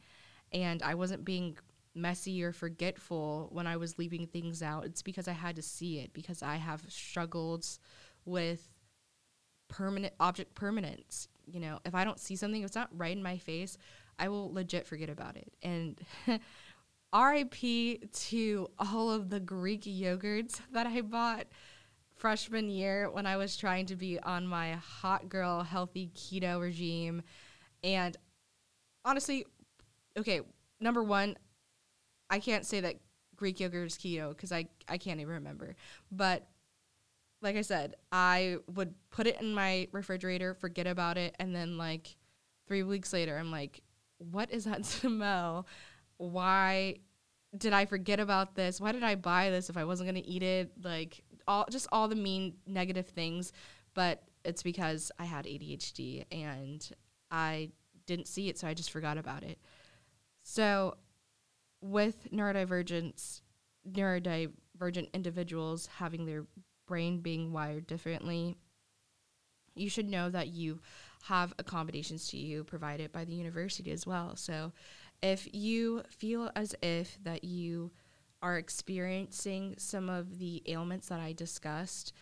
And 0.53 0.83
I 0.83 0.95
wasn't 0.95 1.25
being 1.25 1.59
messy 1.95 2.43
or 2.43 2.53
forgetful 2.53 3.49
when 3.53 3.67
I 3.67 3.77
was 3.77 3.99
leaving 3.99 4.27
things 4.27 4.63
out. 4.63 4.87
It's 4.87 5.03
because 5.03 5.29
I 5.29 5.33
had 5.33 5.57
to 5.57 5.63
see 5.63 5.99
it, 5.99 6.13
because 6.13 6.43
I 6.43 6.57
have 6.57 6.83
struggled 6.89 7.67
with 8.25 8.72
permanent 9.73 10.13
object 10.21 10.55
permanence. 10.55 11.29
You 11.47 11.59
know, 11.59 11.81
if 11.85 11.95
I 11.95 12.05
don't 12.05 12.21
see 12.21 12.37
something, 12.37 12.61
if 12.61 12.67
it's 12.67 12.77
not 12.77 12.91
right 12.93 13.17
in 13.17 13.23
my 13.23 13.39
face, 13.39 13.79
I 14.19 14.29
will 14.29 14.53
legit 14.53 14.87
forget 14.87 15.09
about 15.09 15.37
it. 15.37 15.53
And 15.63 15.99
RIP 17.15 18.13
to 18.13 18.69
all 18.79 19.11
of 19.11 19.31
the 19.31 19.41
Greek 19.41 19.83
yogurts 19.83 20.61
that 20.73 20.87
I 20.87 21.01
bought 21.01 21.47
freshman 22.17 22.69
year 22.69 23.11
when 23.11 23.27
I 23.27 23.39
was 23.39 23.57
trying 23.57 23.87
to 23.87 23.97
be 23.97 24.21
on 24.21 24.47
my 24.47 24.73
hot 24.75 25.31
girl 25.31 25.63
healthy 25.63 26.11
keto 26.15 26.61
regime. 26.61 27.23
And 27.83 28.15
honestly, 29.07 29.47
okay, 30.19 30.43
number 30.81 31.03
one, 31.03 31.37
I 32.29 32.39
can't 32.39 32.67
say 32.67 32.81
that 32.81 32.97
Greek 33.37 33.59
yogurt 33.59 33.87
is 33.87 33.97
keto 33.97 34.29
because 34.29 34.53
I, 34.53 34.67
I 34.87 34.99
can't 34.99 35.19
even 35.19 35.33
remember. 35.33 35.77
But 36.11 36.47
like 37.43 37.57
I 37.57 37.63
said, 37.63 37.97
I 38.11 38.59
would 38.75 38.95
put 39.11 39.27
it 39.27 39.41
in 39.41 39.53
my 39.53 39.89
refrigerator, 39.93 40.55
forget 40.55 40.87
about 40.87 41.19
it, 41.19 41.35
and 41.39 41.55
then 41.55 41.77
like 41.77 42.17
three 42.67 42.83
weeks 42.83 43.13
later, 43.13 43.37
I'm 43.37 43.51
like, 43.51 43.83
what 44.19 44.51
is 44.53 44.65
that 44.65 44.87
smell? 44.87 45.67
why 46.31 46.97
did 47.57 47.73
I 47.73 47.85
forget 47.85 48.21
about 48.21 48.55
this? 48.55 48.81
Why 48.81 48.93
did 48.93 49.03
I 49.03 49.15
buy 49.15 49.51
this 49.51 49.69
if 49.69 49.77
I 49.77 49.85
wasn't 49.85 50.15
to 50.15 50.27
eat 50.27 50.43
it? 50.43 50.73
Like 50.83 51.23
all 51.47 51.67
just 51.71 51.89
all 51.93 52.09
the 52.09 52.15
mean 52.15 52.55
negative 52.67 53.09
things, 53.09 53.53
but 53.95 54.23
it's 54.45 54.63
because 54.63 55.11
I 55.19 55.25
had 55.25 55.45
ADHD 55.45 56.25
and 56.31 56.89
I 57.31 57.71
didn't 58.07 58.29
see 58.29 58.49
it 58.49 58.59
so 58.59 58.67
I 58.67 58.75
just 58.75 58.91
forgot 58.91 59.19
about 59.19 59.43
it. 59.43 59.59
So 60.43 60.97
with 61.81 62.31
neurodivergence 62.31 63.41
neurodivergent 63.91 65.13
individuals 65.13 65.89
having 65.99 66.25
their 66.25 66.45
brain 66.87 67.21
being 67.21 67.53
wired 67.53 67.87
differently, 67.87 68.57
you 69.75 69.89
should 69.89 70.09
know 70.09 70.31
that 70.31 70.49
you 70.49 70.81
have 71.25 71.55
accommodations 71.59 72.29
to 72.29 72.37
you 72.37 72.65
provided 72.65 73.13
by 73.13 73.25
the 73.25 73.35
university 73.35 73.91
as 73.91 74.07
well. 74.07 74.37
So 74.37 74.73
if 75.23 75.49
you 75.53 76.03
feel 76.09 76.51
as 76.57 76.75
if 76.83 77.17
that 77.23 77.45
you 77.45 77.93
are 78.43 78.59
experiencing 78.59 79.75
some 79.79 80.09
of 80.09 80.39
the 80.39 80.63
ailments 80.67 81.09
that 81.09 81.21
I 81.21 81.33
discussed 81.33 82.13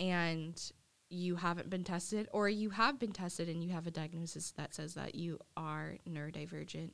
and 0.00 0.60
you 1.08 1.36
haven't 1.36 1.70
been 1.70 1.84
tested 1.84 2.28
or 2.32 2.48
you 2.48 2.70
have 2.70 2.98
been 2.98 3.12
tested 3.12 3.48
and 3.48 3.62
you 3.62 3.70
have 3.70 3.86
a 3.86 3.90
diagnosis 3.90 4.52
that 4.52 4.74
says 4.74 4.94
that 4.94 5.14
you 5.14 5.38
are 5.56 5.96
neurodivergent 6.08 6.90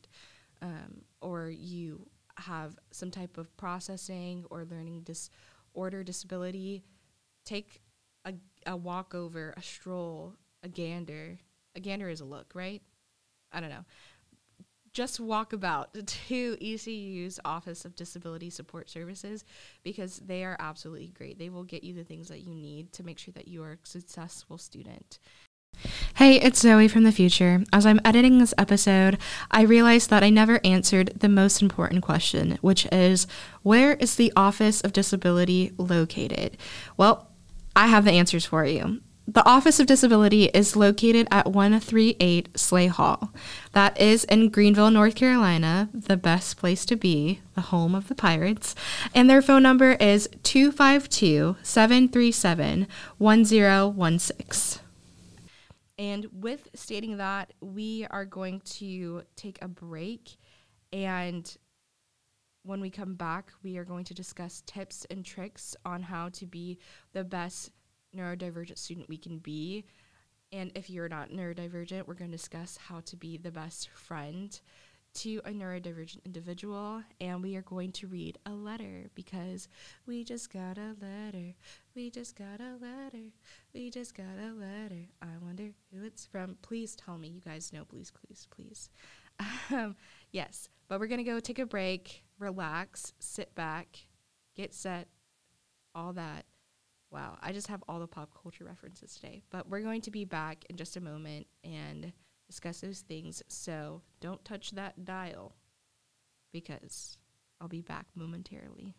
um, 0.61 1.03
or 1.21 1.49
you 1.49 2.07
have 2.37 2.77
some 2.91 3.11
type 3.11 3.39
of 3.39 3.57
processing 3.57 4.45
or 4.51 4.65
learning 4.65 5.03
disorder 5.03 6.03
disability 6.03 6.83
take 7.45 7.81
a, 8.25 8.35
a 8.67 8.77
walk 8.77 9.15
over 9.15 9.55
a 9.57 9.63
stroll 9.63 10.35
a 10.63 10.69
gander 10.69 11.39
a 11.75 11.81
gander 11.81 12.09
is 12.09 12.21
a 12.21 12.25
look 12.25 12.53
right 12.55 12.83
i 13.53 13.61
don't 13.61 13.71
know 13.71 13.85
just 14.93 15.21
walk 15.21 15.53
about 15.53 15.95
to 16.07 16.57
ECU's 16.61 17.41
Office 17.45 17.85
of 17.85 17.97
Disability 17.97 18.51
Support 18.51 18.91
Services 18.91 19.45
because 19.83 20.19
they 20.19 20.45
are 20.45 20.57
absolutely 20.59 21.09
great. 21.09 21.39
They 21.39 21.49
will 21.49 21.65
get 21.65 21.83
you 21.83 21.95
the 21.95 22.05
things 22.05 22.29
that 22.29 22.43
you 22.43 22.55
need 22.55 22.93
to 22.93 23.03
make 23.03 23.19
sure 23.19 23.33
that 23.33 23.49
you 23.49 23.63
are 23.63 23.73
a 23.73 23.79
successful 23.85 24.59
student. 24.59 25.19
Hey, 26.17 26.37
it's 26.37 26.61
Zoe 26.61 26.87
from 26.87 27.05
the 27.05 27.13
future. 27.13 27.65
As 27.73 27.87
I'm 27.87 28.01
editing 28.05 28.39
this 28.39 28.53
episode, 28.59 29.17
I 29.51 29.63
realized 29.63 30.11
that 30.11 30.23
I 30.23 30.29
never 30.29 30.61
answered 30.63 31.15
the 31.19 31.31
most 31.31 31.63
important 31.63 32.03
question, 32.03 32.59
which 32.61 32.87
is 32.93 33.27
where 33.63 33.95
is 33.95 34.17
the 34.17 34.33
Office 34.37 34.83
of 34.83 34.93
Disability 34.93 35.73
located? 35.79 36.59
Well, 36.99 37.32
I 37.75 37.87
have 37.87 38.05
the 38.05 38.13
answers 38.13 38.45
for 38.45 38.65
you. 38.65 39.01
The 39.27 39.47
Office 39.47 39.79
of 39.79 39.87
Disability 39.87 40.47
is 40.47 40.75
located 40.75 41.29
at 41.31 41.47
138 41.47 42.59
Slay 42.59 42.89
Hall. 42.89 43.33
That 43.73 43.99
is 44.01 44.25
in 44.25 44.49
Greenville, 44.49 44.91
North 44.91 45.15
Carolina, 45.15 45.89
the 45.95 46.17
best 46.17 46.57
place 46.57 46.85
to 46.87 46.97
be, 46.97 47.41
the 47.55 47.61
home 47.61 47.95
of 47.95 48.09
the 48.09 48.17
Pirates. 48.17 48.75
And 49.15 49.31
their 49.31 49.41
phone 49.41 49.63
number 49.63 49.93
is 49.93 50.29
252 50.43 51.57
737 51.63 52.89
1016. 53.19 54.83
And 55.99 56.27
with 56.33 56.69
stating 56.75 57.19
that, 57.19 57.53
we 57.61 58.07
are 58.11 58.25
going 58.25 58.61
to 58.61 59.23
take 59.37 59.63
a 59.63 59.69
break. 59.69 60.37
And 60.93 61.57
when 62.65 62.81
we 62.81 62.91
come 62.91 63.15
back, 63.15 63.51
we 63.63 63.77
are 63.77 63.85
going 63.85 64.05
to 64.05 64.15
discuss 64.15 64.63
tips 64.67 65.07
and 65.11 65.25
tricks 65.25 65.75
on 65.85 66.03
how 66.03 66.29
to 66.31 66.47
be 66.47 66.79
the 67.13 67.25
best 67.25 67.71
neurodivergent 68.17 68.79
student 68.79 69.09
we 69.09 69.17
can 69.17 69.39
be. 69.39 69.85
And 70.53 70.71
if 70.75 70.91
you're 70.91 71.09
not 71.09 71.31
neurodivergent, 71.31 72.07
we're 72.07 72.15
going 72.15 72.31
to 72.31 72.37
discuss 72.37 72.77
how 72.77 73.01
to 73.01 73.17
be 73.17 73.37
the 73.37 73.51
best 73.51 73.89
friend 73.89 74.59
to 75.15 75.41
a 75.45 75.51
neurodivergent 75.51 76.25
individual 76.25 77.03
and 77.21 77.43
we 77.43 77.57
are 77.57 77.63
going 77.63 77.93
to 77.93 78.07
read 78.07 78.39
a 78.47 78.51
letter 78.51 79.11
because 79.15 79.69
we 80.07 80.25
just 80.25 80.51
got 80.51 80.79
a 80.79 80.97
letter. 81.01 81.55
We 81.95 82.11
just 82.11 82.37
got 82.37 82.61
a 82.61 82.77
letter. 82.81 83.31
We 83.75 83.91
just 83.91 84.17
got 84.17 84.39
a 84.41 84.53
letter. 84.55 85.09
I 85.21 85.27
wonder 85.43 85.71
who 85.93 86.05
it's 86.05 86.25
from. 86.25 86.57
Please 86.63 86.97
tell 86.97 87.19
me. 87.19 87.29
You 87.29 87.41
guys 87.41 87.73
know, 87.73 87.85
please, 87.85 88.11
please, 88.11 88.47
please. 88.51 88.91
Um, 89.71 89.97
yes, 90.31 90.69
but 90.89 91.01
we're 91.01 91.07
going 91.07 91.25
to 91.25 91.25
go 91.25 91.41
take 91.41 91.59
a 91.59 91.65
break, 91.65 92.23
relax, 92.43 93.13
sit 93.19 93.55
back, 93.55 94.07
get 94.55 94.75
set, 94.75 95.09
all 95.95 96.13
that. 96.15 96.45
Wow, 97.11 97.37
I 97.43 97.53
just 97.53 97.69
have 97.69 97.85
all 97.89 98.01
the 98.01 98.07
pop 98.07 98.31
culture 98.43 98.65
references 98.65 99.15
today. 99.15 99.43
But 99.51 99.69
we're 99.69 99.81
going 99.81 100.01
to 100.03 100.11
be 100.11 100.25
back 100.25 100.65
in 100.69 100.77
just 100.77 100.97
a 100.97 101.01
moment 101.01 101.47
and 101.63 102.13
discuss 102.47 102.81
those 102.81 103.01
things. 103.01 103.43
So 103.49 104.03
don't 104.21 104.45
touch 104.45 104.73
that 104.73 105.05
dial 105.05 105.55
because 106.53 107.19
I'll 107.61 107.69
be 107.69 107.83
back 107.83 108.07
momentarily. 108.15 108.95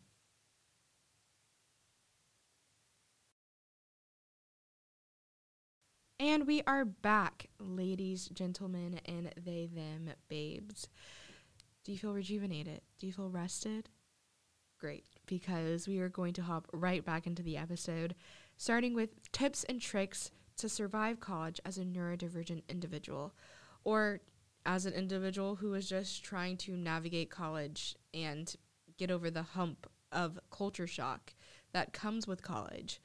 And 6.20 6.48
we 6.48 6.62
are 6.66 6.86
back, 6.86 7.48
ladies, 7.60 8.30
gentlemen, 8.30 9.02
and 9.06 9.34
they, 9.44 9.66
them, 9.66 10.10
babes. 10.30 10.88
Do 11.84 11.92
you 11.92 11.98
feel 11.98 12.14
rejuvenated? 12.14 12.82
Do 12.98 13.08
you 13.08 13.14
feel 13.14 13.30
rested? 13.30 13.90
Great, 14.80 15.06
because 15.26 15.88
we 15.88 16.00
are 16.00 16.10
going 16.10 16.34
to 16.34 16.42
hop 16.42 16.68
right 16.72 17.04
back 17.04 17.28
into 17.28 17.44
the 17.44 17.58
episode, 17.58 18.16
starting 18.56 18.94
with 18.94 19.32
tips 19.34 19.66
and 19.66 19.82
tricks 19.82 20.32
to 20.58 20.70
survive 20.70 21.20
college 21.20 21.60
as 21.66 21.78
a 21.78 21.84
neurodivergent 21.84 22.64
individual 22.70 23.34
or 23.84 24.22
as 24.66 24.86
an 24.86 24.94
individual 24.94 25.56
who 25.56 25.74
is 25.74 25.90
just 25.90 26.24
trying 26.24 26.56
to 26.56 26.78
navigate 26.78 27.30
college 27.30 27.98
and 28.14 28.56
get 28.98 29.12
over 29.12 29.30
the 29.30 29.44
hump 29.44 29.86
of 30.12 30.40
culture 30.52 30.88
shock 30.88 31.34
that 31.74 31.92
comes 31.92 32.28
with 32.28 32.42
college. 32.42 33.02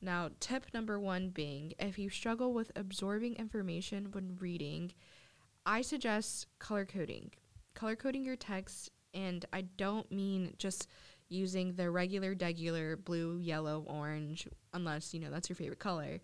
Now, 0.00 0.30
tip 0.40 0.66
number 0.72 0.98
one 0.98 1.28
being 1.28 1.74
if 1.78 1.98
you 1.98 2.08
struggle 2.08 2.54
with 2.54 2.72
absorbing 2.74 3.36
information 3.36 4.10
when 4.12 4.38
reading, 4.40 4.92
I 5.66 5.82
suggest 5.82 6.46
color 6.58 6.86
coding. 6.86 7.32
Color 7.82 7.96
coding 7.96 8.24
your 8.24 8.36
text, 8.36 8.92
and 9.12 9.44
I 9.52 9.62
don't 9.62 10.08
mean 10.12 10.54
just 10.56 10.86
using 11.28 11.74
the 11.74 11.90
regular, 11.90 12.32
degular 12.32 12.96
blue, 12.96 13.40
yellow, 13.40 13.84
orange, 13.88 14.46
unless 14.72 15.12
you 15.12 15.18
know 15.18 15.32
that's 15.32 15.48
your 15.48 15.56
favorite 15.56 15.80
color, 15.80 16.20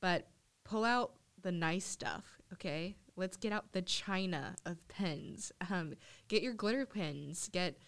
but 0.00 0.26
pull 0.64 0.82
out 0.82 1.12
the 1.42 1.52
nice 1.52 1.84
stuff, 1.84 2.40
okay? 2.52 2.96
Let's 3.14 3.36
get 3.36 3.52
out 3.52 3.70
the 3.70 3.82
china 3.82 4.56
of 4.66 4.78
pens. 4.88 5.52
Um, 5.70 5.94
get 6.26 6.42
your 6.42 6.54
glitter 6.54 6.84
pens. 6.84 7.48
Get 7.52 7.78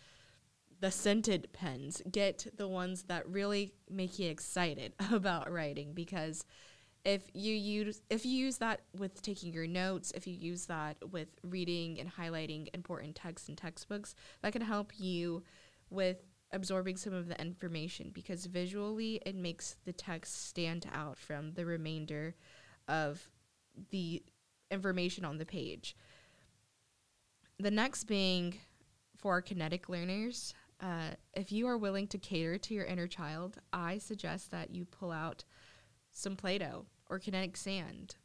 the 0.79 0.93
scented 0.93 1.49
pens. 1.53 2.01
Get 2.09 2.47
the 2.57 2.69
ones 2.69 3.03
that 3.09 3.29
really 3.29 3.73
make 3.91 4.21
you 4.21 4.31
excited 4.31 4.95
about 5.11 5.51
writing 5.51 5.93
because 5.93 6.45
if 7.05 7.23
you 7.33 7.55
use 7.55 8.03
if 8.11 8.27
you 8.27 8.33
use 8.33 8.59
that 8.59 8.81
with 8.97 9.23
taking 9.23 9.53
your 9.53 9.67
notes, 9.67 10.13
if 10.15 10.27
you 10.27 10.35
use 10.35 10.67
that 10.67 10.97
with 11.11 11.29
reading 11.43 11.99
and 12.01 12.13
highlighting 12.13 12.69
important 12.75 13.15
texts 13.15 13.49
and 13.49 13.57
textbooks, 13.57 14.15
that 14.43 14.53
can 14.53 14.63
help 14.63 14.93
you 14.99 15.43
with 15.91 16.19
absorbing 16.53 16.97
some 16.97 17.13
of 17.13 17.29
the 17.29 17.41
information 17.41 18.11
because 18.13 18.47
visually 18.47 19.21
it 19.27 19.35
makes 19.35 19.77
the 19.85 19.93
text 19.93 20.49
stand 20.49 20.87
out 20.93 21.19
from 21.19 21.53
the 21.53 21.65
remainder 21.65 22.35
of 22.89 23.29
the 23.91 24.23
information 24.71 25.25
on 25.25 25.39
the 25.39 25.45
page. 25.45 25.97
The 27.59 27.71
next 27.71 28.05
being 28.05 28.55
for 29.17 29.43
kinetic 29.43 29.89
learners, 29.89 30.55
uh, 30.81 31.11
if 31.35 31.51
you 31.51 31.67
are 31.67 31.77
willing 31.77 32.07
to 32.09 32.19
cater 32.19 32.57
to 32.57 32.75
your 32.75 32.85
inner 32.85 33.07
child, 33.07 33.59
I 33.73 33.99
suggest 33.99 34.51
that 34.53 34.71
you 34.71 34.85
pull 34.85 35.11
out 35.11 35.45
some 36.19 36.37
Play 36.37 36.59
Doh 36.59 36.87
or 37.09 37.19
kinetic 37.19 37.57
sand 37.57 38.17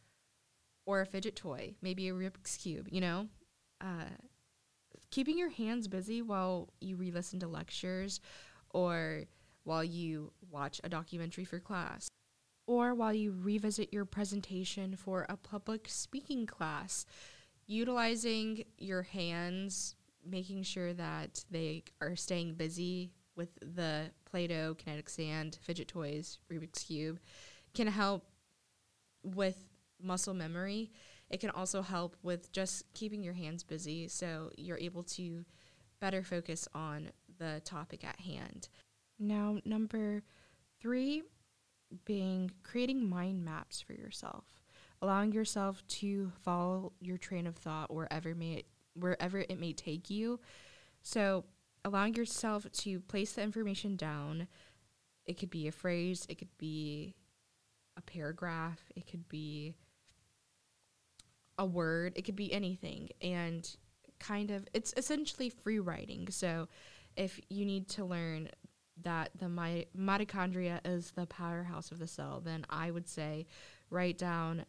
or 0.85 1.01
a 1.01 1.05
fidget 1.05 1.35
toy, 1.35 1.75
maybe 1.81 2.09
a 2.09 2.13
Rubik's 2.13 2.57
Cube, 2.57 2.87
you 2.89 2.99
know? 2.99 3.27
Uh, 3.79 4.09
keeping 5.11 5.37
your 5.37 5.49
hands 5.49 5.87
busy 5.87 6.21
while 6.21 6.69
you 6.81 6.95
re 6.95 7.11
listen 7.11 7.39
to 7.39 7.47
lectures 7.47 8.19
or 8.71 9.23
while 9.63 9.83
you 9.83 10.31
watch 10.49 10.81
a 10.83 10.89
documentary 10.89 11.45
for 11.45 11.59
class 11.59 12.07
or 12.65 12.95
while 12.95 13.13
you 13.13 13.35
revisit 13.37 13.93
your 13.93 14.05
presentation 14.05 14.95
for 14.95 15.25
a 15.29 15.37
public 15.37 15.85
speaking 15.87 16.45
class, 16.45 17.05
utilizing 17.67 18.63
your 18.77 19.03
hands, 19.03 19.95
making 20.25 20.63
sure 20.63 20.93
that 20.93 21.45
they 21.51 21.83
are 22.01 22.15
staying 22.15 22.55
busy 22.55 23.11
with 23.35 23.49
the 23.61 24.09
Play 24.25 24.47
Doh, 24.47 24.75
kinetic 24.77 25.09
sand, 25.09 25.59
fidget 25.61 25.87
toys, 25.87 26.39
Rubik's 26.51 26.83
Cube 26.83 27.19
can 27.73 27.87
help 27.87 28.25
with 29.23 29.57
muscle 30.01 30.33
memory. 30.33 30.91
It 31.29 31.39
can 31.39 31.49
also 31.49 31.81
help 31.81 32.15
with 32.21 32.51
just 32.51 32.83
keeping 32.93 33.23
your 33.23 33.33
hands 33.33 33.63
busy 33.63 34.07
so 34.07 34.51
you're 34.57 34.77
able 34.77 35.03
to 35.03 35.45
better 35.99 36.23
focus 36.23 36.67
on 36.73 37.09
the 37.39 37.61
topic 37.65 38.03
at 38.03 38.19
hand. 38.19 38.69
Now, 39.19 39.57
number 39.65 40.23
three 40.79 41.23
being 42.05 42.51
creating 42.63 43.07
mind 43.07 43.45
maps 43.45 43.81
for 43.81 43.93
yourself, 43.93 44.45
allowing 45.01 45.31
yourself 45.31 45.85
to 45.87 46.31
follow 46.43 46.93
your 46.99 47.17
train 47.17 47.47
of 47.47 47.55
thought 47.55 47.93
wherever 47.93 48.35
may 48.35 48.63
wherever 48.95 49.39
it 49.39 49.59
may 49.59 49.73
take 49.73 50.09
you. 50.09 50.39
So, 51.01 51.45
allowing 51.85 52.15
yourself 52.15 52.65
to 52.71 52.99
place 53.01 53.33
the 53.33 53.41
information 53.41 53.95
down. 53.95 54.47
It 55.25 55.39
could 55.39 55.49
be 55.49 55.67
a 55.67 55.71
phrase, 55.71 56.25
it 56.29 56.37
could 56.37 56.55
be 56.57 57.15
a 57.97 58.01
paragraph, 58.01 58.79
it 58.95 59.07
could 59.07 59.27
be 59.29 59.75
a 61.57 61.65
word, 61.65 62.13
it 62.15 62.23
could 62.23 62.35
be 62.35 62.51
anything 62.51 63.09
and 63.21 63.75
kind 64.19 64.51
of 64.51 64.67
it's 64.73 64.93
essentially 64.97 65.49
free 65.49 65.79
writing. 65.79 66.27
So, 66.29 66.67
if 67.15 67.39
you 67.49 67.65
need 67.65 67.87
to 67.89 68.05
learn 68.05 68.49
that 69.03 69.31
the 69.37 69.49
my- 69.49 69.85
mitochondria 69.97 70.79
is 70.85 71.11
the 71.11 71.27
powerhouse 71.27 71.91
of 71.91 71.99
the 71.99 72.07
cell, 72.07 72.41
then 72.43 72.65
I 72.69 72.91
would 72.91 73.07
say 73.07 73.45
write 73.89 74.17
down 74.17 74.65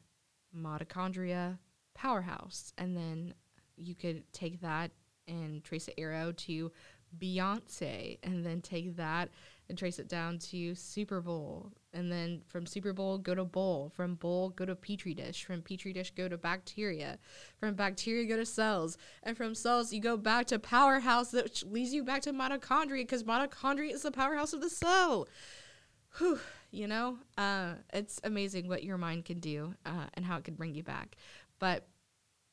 mitochondria 0.56 1.58
powerhouse. 1.94 2.72
And 2.76 2.96
then 2.96 3.34
you 3.76 3.94
could 3.94 4.30
take 4.32 4.60
that 4.60 4.90
and 5.26 5.64
trace 5.64 5.88
an 5.88 5.94
arrow 5.96 6.32
to 6.32 6.70
Beyonce, 7.18 8.18
and 8.22 8.44
then 8.44 8.60
take 8.60 8.96
that 8.96 9.30
and 9.68 9.78
trace 9.78 9.98
it 9.98 10.08
down 10.08 10.38
to 10.38 10.74
Super 10.74 11.20
Bowl. 11.20 11.72
And 11.92 12.10
then 12.10 12.42
from 12.46 12.66
Super 12.66 12.92
Bowl, 12.92 13.18
go 13.18 13.34
to 13.34 13.44
bowl. 13.44 13.90
From 13.94 14.16
bowl, 14.16 14.50
go 14.50 14.64
to 14.64 14.74
Petri 14.74 15.14
dish. 15.14 15.44
From 15.44 15.62
Petri 15.62 15.92
dish, 15.92 16.10
go 16.10 16.28
to 16.28 16.36
bacteria. 16.36 17.18
From 17.58 17.74
bacteria, 17.74 18.26
go 18.26 18.36
to 18.36 18.44
cells. 18.44 18.98
And 19.22 19.36
from 19.36 19.54
cells, 19.54 19.92
you 19.92 20.00
go 20.00 20.16
back 20.16 20.46
to 20.46 20.58
powerhouse, 20.58 21.32
which 21.32 21.64
leads 21.64 21.94
you 21.94 22.04
back 22.04 22.22
to 22.22 22.32
mitochondria 22.32 23.02
because 23.02 23.24
mitochondria 23.24 23.92
is 23.92 24.02
the 24.02 24.10
powerhouse 24.10 24.52
of 24.52 24.60
the 24.60 24.70
cell. 24.70 25.28
Whew, 26.18 26.40
you 26.70 26.86
know, 26.86 27.18
uh, 27.38 27.74
it's 27.92 28.20
amazing 28.24 28.68
what 28.68 28.84
your 28.84 28.98
mind 28.98 29.24
can 29.24 29.40
do 29.40 29.74
uh, 29.86 30.06
and 30.14 30.24
how 30.24 30.36
it 30.36 30.44
can 30.44 30.54
bring 30.54 30.74
you 30.74 30.82
back. 30.82 31.16
But 31.58 31.86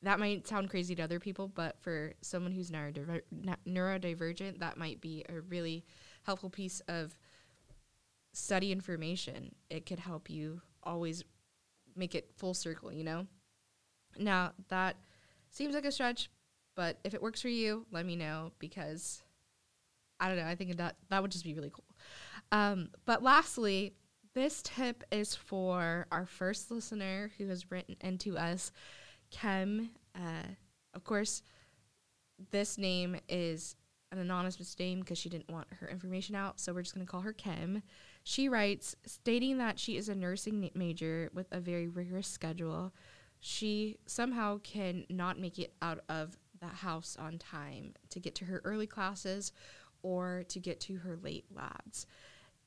that 0.02 0.18
might 0.18 0.46
sound 0.48 0.70
crazy 0.70 0.94
to 0.96 1.02
other 1.02 1.20
people, 1.20 1.48
but 1.48 1.80
for 1.80 2.14
someone 2.22 2.52
who's 2.52 2.70
neurodiver- 2.70 3.22
neurodivergent, 3.66 4.58
that 4.58 4.76
might 4.76 5.00
be 5.00 5.24
a 5.28 5.40
really 5.40 5.84
helpful 6.24 6.50
piece 6.50 6.80
of 6.88 7.16
study 8.32 8.72
information. 8.72 9.54
It 9.70 9.86
could 9.86 10.00
help 10.00 10.30
you 10.30 10.60
always 10.82 11.24
make 11.96 12.14
it 12.14 12.30
full 12.36 12.54
circle, 12.54 12.92
you 12.92 13.04
know? 13.04 13.26
Now, 14.18 14.52
that 14.68 14.96
seems 15.50 15.74
like 15.74 15.84
a 15.84 15.92
stretch, 15.92 16.30
but 16.74 16.98
if 17.04 17.14
it 17.14 17.22
works 17.22 17.42
for 17.42 17.48
you, 17.48 17.86
let 17.90 18.06
me 18.06 18.16
know 18.16 18.52
because 18.58 19.22
I 20.20 20.28
don't 20.28 20.36
know, 20.36 20.46
I 20.46 20.54
think 20.54 20.76
that 20.76 20.96
that 21.10 21.22
would 21.22 21.32
just 21.32 21.44
be 21.44 21.54
really 21.54 21.70
cool. 21.70 21.96
Um, 22.52 22.90
but 23.04 23.22
lastly, 23.22 23.94
this 24.34 24.62
tip 24.62 25.04
is 25.10 25.34
for 25.34 26.06
our 26.10 26.26
first 26.26 26.70
listener 26.70 27.32
who 27.36 27.48
has 27.48 27.70
written 27.70 27.96
into 28.00 28.38
us, 28.38 28.72
Kem. 29.30 29.90
Uh, 30.14 30.46
of 30.94 31.04
course, 31.04 31.42
this 32.50 32.78
name 32.78 33.16
is 33.28 33.76
an 34.12 34.18
anonymous 34.18 34.78
name 34.78 35.00
because 35.00 35.18
she 35.18 35.28
didn't 35.28 35.50
want 35.50 35.66
her 35.80 35.88
information 35.88 36.34
out, 36.34 36.60
so 36.60 36.72
we're 36.72 36.82
just 36.82 36.94
going 36.94 37.04
to 37.04 37.10
call 37.10 37.22
her 37.22 37.32
Kim. 37.32 37.82
She 38.22 38.48
writes, 38.48 38.94
stating 39.06 39.58
that 39.58 39.78
she 39.78 39.96
is 39.96 40.08
a 40.08 40.14
nursing 40.14 40.70
major 40.74 41.30
with 41.32 41.46
a 41.50 41.58
very 41.58 41.88
rigorous 41.88 42.28
schedule. 42.28 42.92
She 43.40 43.98
somehow 44.06 44.58
can 44.58 45.04
not 45.08 45.38
make 45.38 45.58
it 45.58 45.72
out 45.82 46.00
of 46.08 46.36
the 46.60 46.66
house 46.66 47.16
on 47.18 47.38
time 47.38 47.94
to 48.10 48.20
get 48.20 48.34
to 48.36 48.44
her 48.44 48.60
early 48.64 48.86
classes 48.86 49.52
or 50.02 50.44
to 50.48 50.60
get 50.60 50.78
to 50.80 50.96
her 50.98 51.18
late 51.22 51.46
labs. 51.50 52.06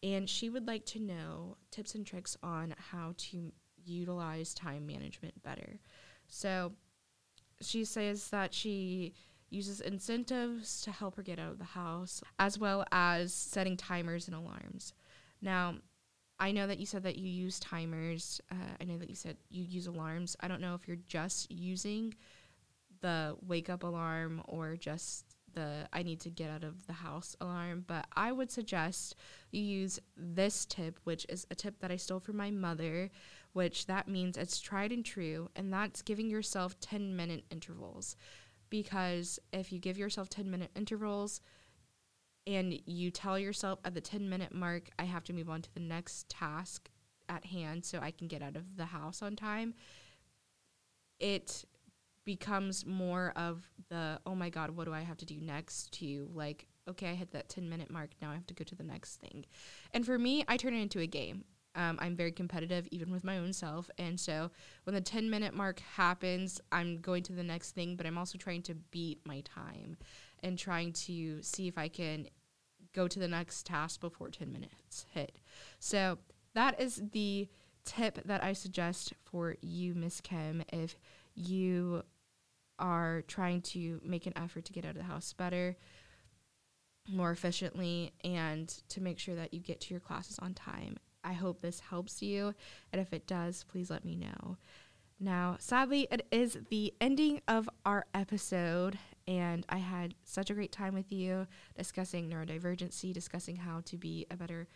And 0.04 0.30
she 0.30 0.50
would 0.50 0.68
like 0.68 0.86
to 0.88 1.00
know 1.00 1.58
tips 1.72 1.96
and 1.96 2.06
tricks 2.06 2.36
on 2.44 2.76
how 2.92 3.14
to 3.18 3.54
utilize 3.86 4.54
time 4.54 4.86
management 4.86 5.42
better. 5.44 5.80
So 6.28 6.74
she 7.62 7.86
says 7.86 8.30
that 8.30 8.54
she 8.54 9.14
uses 9.56 9.82
incentives 9.82 10.82
to 10.82 10.92
help 10.92 11.16
her 11.16 11.24
get 11.24 11.40
out 11.40 11.52
of 11.52 11.60
the 11.60 11.64
house, 11.64 12.22
as 12.38 12.60
well 12.60 12.86
as 12.92 13.34
setting 13.34 13.78
timers 13.78 14.28
and 14.28 14.36
alarms. 14.36 14.94
Now, 15.42 15.76
I 16.40 16.52
know 16.52 16.68
that 16.68 16.80
you 16.80 16.86
said 16.86 17.04
that 17.04 17.18
you 17.18 17.30
use 17.30 17.60
timers. 17.60 18.42
Uh, 18.52 18.76
I 18.80 18.84
know 18.84 18.98
that 18.98 19.10
you 19.10 19.16
said 19.16 19.38
you 19.50 19.64
use 19.64 19.88
alarms. 19.88 20.36
I 20.42 20.48
don't 20.48 20.62
know 20.62 20.76
if 20.76 20.88
you're 20.88 20.98
just 20.98 21.50
using 21.50 22.14
the 23.02 23.36
wake 23.46 23.70
up 23.70 23.84
alarm 23.84 24.42
or 24.46 24.76
just 24.76 25.26
the 25.54 25.88
I 25.94 26.04
need 26.04 26.20
to 26.22 26.30
get 26.30 26.50
out 26.50 26.64
of 26.64 26.86
the 26.88 26.94
house 26.94 27.36
alarm, 27.42 27.86
but 27.88 28.06
I 28.16 28.32
would 28.32 28.52
suggest 28.52 29.16
you 29.52 29.62
use 29.62 30.00
this 30.18 30.66
tip, 30.66 31.00
which 31.06 31.26
is 31.30 31.48
a 31.50 31.56
tip 31.56 31.80
that 31.80 31.92
I 31.92 31.96
stole 31.96 32.20
from 32.20 32.38
my 32.38 32.52
mother, 32.52 33.10
which 33.54 33.88
that 33.88 34.08
means 34.08 34.38
it's 34.38 34.60
tried 34.60 34.92
and 34.92 35.04
true, 35.04 35.50
and 35.56 35.72
that's 35.72 36.02
giving 36.02 36.30
yourself 36.30 36.78
10 36.82 37.16
minute 37.16 37.46
intervals. 37.50 38.18
Because 38.70 39.40
if 39.54 39.72
you 39.72 39.80
give 39.80 39.98
yourself 39.98 40.30
10 40.30 40.50
minute 40.50 40.72
intervals, 40.76 41.42
and 42.48 42.80
you 42.86 43.10
tell 43.10 43.40
yourself 43.40 43.80
at 43.84 43.94
the 43.94 44.02
10 44.02 44.30
minute 44.30 44.54
mark, 44.54 44.90
I 45.00 45.06
have 45.06 45.24
to 45.26 45.34
move 45.34 45.50
on 45.50 45.62
to 45.64 45.74
the 45.74 45.80
next 45.80 46.30
task 46.30 46.90
at 47.28 47.46
hand 47.46 47.86
so 47.86 48.00
I 48.00 48.12
can 48.12 48.28
get 48.28 48.42
out 48.42 48.56
of 48.56 48.78
the 48.78 48.86
house 48.86 49.22
on 49.22 49.36
time, 49.36 49.74
it 51.20 51.66
becomes 52.24 52.86
more 52.86 53.34
of 53.36 53.68
the, 53.90 54.20
oh 54.26 54.36
my 54.36 54.50
God, 54.50 54.72
what 54.72 54.86
do 54.86 54.94
I 54.94 55.02
have 55.02 55.18
to 55.18 55.26
do 55.26 55.40
next 55.40 55.92
to 56.00 56.30
like, 56.34 56.68
okay, 56.88 57.10
I 57.10 57.14
hit 57.14 57.32
that 57.32 57.50
10 57.50 57.70
minute 57.70 57.90
mark. 57.90 58.12
Now 58.22 58.32
I 58.32 58.36
have 58.36 58.48
to 58.48 58.54
go 58.54 58.64
to 58.64 58.76
the 58.76 58.84
next 58.84 59.18
thing. 59.18 59.46
And 59.94 60.06
for 60.06 60.18
me, 60.20 60.44
I 60.48 60.58
turn 60.58 60.74
it 60.74 60.82
into 60.82 61.00
a 61.00 61.08
game. 61.08 61.46
Um, 61.76 61.98
I'm 62.02 62.16
very 62.16 62.32
competitive, 62.32 62.88
even 62.92 63.12
with 63.12 63.24
my 63.24 63.38
own 63.38 63.54
self. 63.54 63.90
And 63.98 64.20
so 64.20 64.50
when 64.86 64.94
the 64.94 65.02
10 65.02 65.30
minute 65.30 65.54
mark 65.54 65.82
happens, 65.96 66.62
I'm 66.72 67.02
going 67.02 67.24
to 67.24 67.34
the 67.34 67.44
next 67.44 67.72
thing, 67.72 67.96
but 67.96 68.06
I'm 68.06 68.18
also 68.18 68.38
trying 68.38 68.62
to 68.64 68.76
beat 68.76 69.20
my 69.26 69.42
time 69.42 69.98
and 70.42 70.58
trying 70.58 70.94
to 70.94 71.42
see 71.42 71.68
if 71.68 71.78
I 71.78 71.88
can 71.88 72.28
go 72.94 73.08
to 73.08 73.20
the 73.20 73.28
next 73.28 73.66
task 73.66 74.00
before 74.00 74.30
10 74.30 74.52
minutes 74.52 75.06
hit. 75.14 75.38
So 75.80 76.18
that 76.54 76.80
is 76.80 77.02
the 77.12 77.50
tip 77.84 78.20
that 78.26 78.44
I 78.44 78.54
suggest 78.54 79.14
for 79.24 79.56
you, 79.62 79.94
Miss 79.94 80.22
Kim, 80.22 80.64
if 80.72 80.98
you 81.36 82.04
are 82.80 83.24
trying 83.28 83.62
to 83.62 84.02
make 84.04 84.26
an 84.26 84.34
effort 84.36 84.66
to 84.66 84.74
get 84.74 84.86
out 84.86 84.92
of 84.92 84.98
the 84.98 85.04
house 85.04 85.34
better, 85.34 85.78
more 87.08 87.32
efficiently, 87.32 88.14
and 88.24 88.68
to 88.90 89.02
make 89.02 89.20
sure 89.20 89.36
that 89.36 89.54
you 89.54 89.60
get 89.60 89.80
to 89.82 89.94
your 89.94 90.02
classes 90.02 90.40
on 90.40 90.54
time. 90.54 90.98
I 91.26 91.34
hope 91.34 91.62
this 91.62 91.80
helps 91.80 92.22
you, 92.22 92.54
and 92.94 93.02
if 93.02 93.12
it 93.12 93.28
does, 93.28 93.66
please 93.66 93.90
let 93.90 94.06
me 94.06 94.16
know. 94.16 94.58
Now, 95.20 95.56
sadly, 95.60 96.08
it 96.12 96.28
is 96.32 96.58
the 96.70 96.94
ending 97.00 97.42
of 97.48 97.70
our 97.86 98.06
episode, 98.14 99.00
and 99.28 99.66
I 99.70 99.78
had 99.78 100.14
such 100.24 100.50
a 100.50 100.54
great 100.54 100.72
time 100.72 100.94
with 100.94 101.12
you 101.12 101.48
discussing 101.78 102.30
neurodivergency, 102.30 103.14
discussing 103.14 103.56
how 103.56 103.82
to 103.86 103.98
be 103.98 104.26
a 104.30 104.36
better 104.36 104.68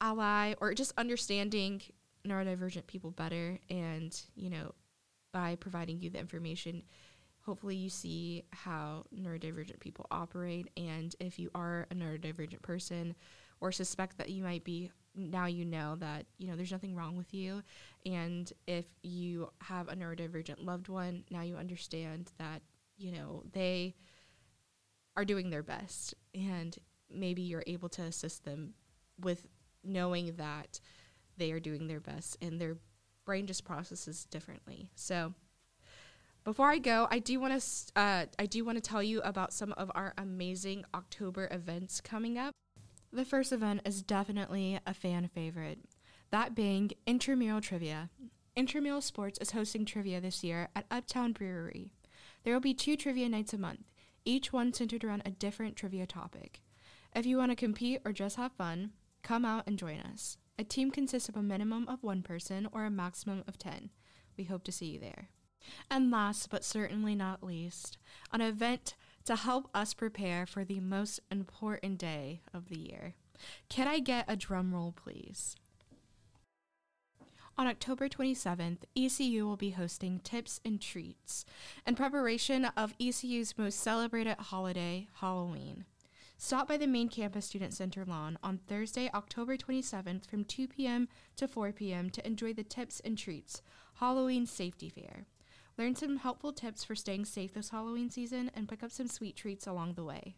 ally, 0.00 0.54
or 0.60 0.74
just 0.74 0.92
understanding 0.98 1.82
neurodivergent 2.26 2.86
people 2.86 3.12
better. 3.12 3.58
And, 3.70 4.20
you 4.34 4.50
know, 4.50 4.74
by 5.32 5.54
providing 5.54 6.00
you 6.00 6.10
the 6.10 6.18
information, 6.18 6.82
hopefully 7.42 7.76
you 7.76 7.88
see 7.88 8.44
how 8.50 9.04
neurodivergent 9.14 9.78
people 9.78 10.06
operate. 10.10 10.68
And 10.76 11.14
if 11.20 11.38
you 11.38 11.50
are 11.54 11.86
a 11.90 11.94
neurodivergent 11.94 12.62
person 12.62 13.14
or 13.60 13.70
suspect 13.72 14.18
that 14.18 14.30
you 14.30 14.42
might 14.42 14.64
be, 14.64 14.90
now 15.14 15.46
you 15.46 15.64
know 15.64 15.96
that, 15.96 16.26
you 16.38 16.46
know, 16.46 16.56
there's 16.56 16.72
nothing 16.72 16.94
wrong 16.94 17.16
with 17.16 17.34
you. 17.34 17.62
And 18.06 18.50
if 18.66 18.86
you 19.02 19.50
have 19.62 19.88
a 19.88 19.96
neurodivergent 19.96 20.64
loved 20.64 20.88
one, 20.88 21.24
now 21.30 21.42
you 21.42 21.56
understand 21.56 22.30
that 22.38 22.62
you 23.00 23.10
know, 23.10 23.42
they 23.52 23.94
are 25.16 25.24
doing 25.24 25.50
their 25.50 25.62
best 25.62 26.14
and 26.34 26.76
maybe 27.10 27.42
you're 27.42 27.64
able 27.66 27.88
to 27.88 28.02
assist 28.02 28.44
them 28.44 28.74
with 29.18 29.46
knowing 29.82 30.34
that 30.36 30.78
they 31.36 31.50
are 31.50 31.58
doing 31.58 31.88
their 31.88 32.00
best 32.00 32.36
and 32.42 32.60
their 32.60 32.76
brain 33.24 33.46
just 33.46 33.64
processes 33.64 34.26
differently. 34.26 34.90
So 34.94 35.34
before 36.44 36.70
I 36.70 36.78
go, 36.78 37.08
I 37.10 37.18
do 37.18 37.40
want 37.40 37.60
to 37.60 38.00
uh, 38.00 38.26
I 38.38 38.46
do 38.46 38.64
want 38.64 38.76
to 38.76 38.82
tell 38.82 39.02
you 39.02 39.20
about 39.22 39.52
some 39.52 39.72
of 39.72 39.90
our 39.94 40.14
amazing 40.16 40.84
October 40.94 41.48
events 41.50 42.00
coming 42.00 42.38
up. 42.38 42.52
The 43.12 43.24
first 43.24 43.50
event 43.50 43.80
is 43.84 44.02
definitely 44.02 44.78
a 44.86 44.94
fan 44.94 45.26
favorite, 45.26 45.80
that 46.30 46.54
being 46.54 46.92
Intramural 47.08 47.60
Trivia. 47.60 48.08
Intramural 48.54 49.00
Sports 49.00 49.36
is 49.40 49.50
hosting 49.50 49.84
trivia 49.84 50.20
this 50.20 50.44
year 50.44 50.68
at 50.76 50.86
Uptown 50.92 51.32
Brewery. 51.32 51.90
There 52.44 52.54
will 52.54 52.60
be 52.60 52.72
two 52.72 52.96
trivia 52.96 53.28
nights 53.28 53.52
a 53.52 53.58
month, 53.58 53.90
each 54.24 54.52
one 54.52 54.72
centered 54.72 55.02
around 55.02 55.22
a 55.24 55.32
different 55.32 55.74
trivia 55.74 56.06
topic. 56.06 56.60
If 57.12 57.26
you 57.26 57.36
want 57.36 57.50
to 57.50 57.56
compete 57.56 58.00
or 58.04 58.12
just 58.12 58.36
have 58.36 58.52
fun, 58.52 58.92
come 59.24 59.44
out 59.44 59.64
and 59.66 59.76
join 59.76 59.98
us. 59.98 60.38
A 60.56 60.62
team 60.62 60.92
consists 60.92 61.28
of 61.28 61.36
a 61.36 61.42
minimum 61.42 61.88
of 61.88 62.04
one 62.04 62.22
person 62.22 62.68
or 62.70 62.84
a 62.84 62.90
maximum 62.90 63.42
of 63.48 63.58
10. 63.58 63.90
We 64.36 64.44
hope 64.44 64.62
to 64.64 64.72
see 64.72 64.86
you 64.86 65.00
there. 65.00 65.30
And 65.90 66.12
last 66.12 66.48
but 66.48 66.64
certainly 66.64 67.16
not 67.16 67.42
least, 67.42 67.98
an 68.32 68.40
event 68.40 68.94
to 69.24 69.36
help 69.36 69.68
us 69.74 69.94
prepare 69.94 70.46
for 70.46 70.64
the 70.64 70.80
most 70.80 71.20
important 71.30 71.98
day 71.98 72.40
of 72.52 72.68
the 72.68 72.78
year. 72.78 73.14
Can 73.68 73.88
I 73.88 73.98
get 73.98 74.24
a 74.28 74.36
drum 74.36 74.74
roll, 74.74 74.92
please? 74.92 75.56
On 77.58 77.66
October 77.66 78.08
27th, 78.08 78.84
ECU 78.96 79.46
will 79.46 79.56
be 79.56 79.70
hosting 79.70 80.20
Tips 80.20 80.60
and 80.64 80.80
Treats 80.80 81.44
in 81.86 81.94
preparation 81.94 82.64
of 82.76 82.94
ECU's 82.98 83.58
most 83.58 83.80
celebrated 83.80 84.36
holiday, 84.38 85.08
Halloween. 85.20 85.84
Stop 86.38 86.68
by 86.68 86.78
the 86.78 86.86
main 86.86 87.10
campus 87.10 87.44
Student 87.44 87.74
Center 87.74 88.02
lawn 88.06 88.38
on 88.42 88.60
Thursday, 88.66 89.10
October 89.12 89.58
27th 89.58 90.24
from 90.26 90.46
2 90.46 90.68
p.m. 90.68 91.06
to 91.36 91.46
4 91.46 91.72
p.m. 91.72 92.08
to 92.08 92.26
enjoy 92.26 92.54
the 92.54 92.64
Tips 92.64 92.98
and 93.00 93.18
Treats 93.18 93.60
Halloween 93.96 94.46
Safety 94.46 94.88
Fair. 94.88 95.26
Learn 95.80 95.96
some 95.96 96.18
helpful 96.18 96.52
tips 96.52 96.84
for 96.84 96.94
staying 96.94 97.24
safe 97.24 97.54
this 97.54 97.70
Halloween 97.70 98.10
season 98.10 98.50
and 98.52 98.68
pick 98.68 98.82
up 98.82 98.92
some 98.92 99.08
sweet 99.08 99.34
treats 99.34 99.66
along 99.66 99.94
the 99.94 100.04
way. 100.04 100.36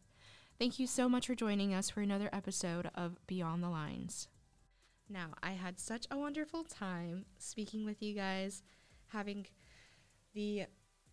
Thank 0.57 0.79
you 0.79 0.87
so 0.87 1.09
much 1.09 1.27
for 1.27 1.35
joining 1.35 1.75
us 1.75 1.91
for 1.91 2.01
another 2.01 2.31
episode 2.33 2.89
of 2.95 3.19
Beyond 3.27 3.61
the 3.61 3.69
Lines. 3.69 4.29
Now, 5.09 5.31
I 5.43 5.51
had 5.51 5.81
such 5.81 6.07
a 6.13 6.17
wonderful 6.17 6.63
time 6.63 7.25
speaking 7.39 7.85
with 7.85 8.01
you 8.01 8.15
guys, 8.15 8.63
having 9.09 9.49
the 10.33 10.67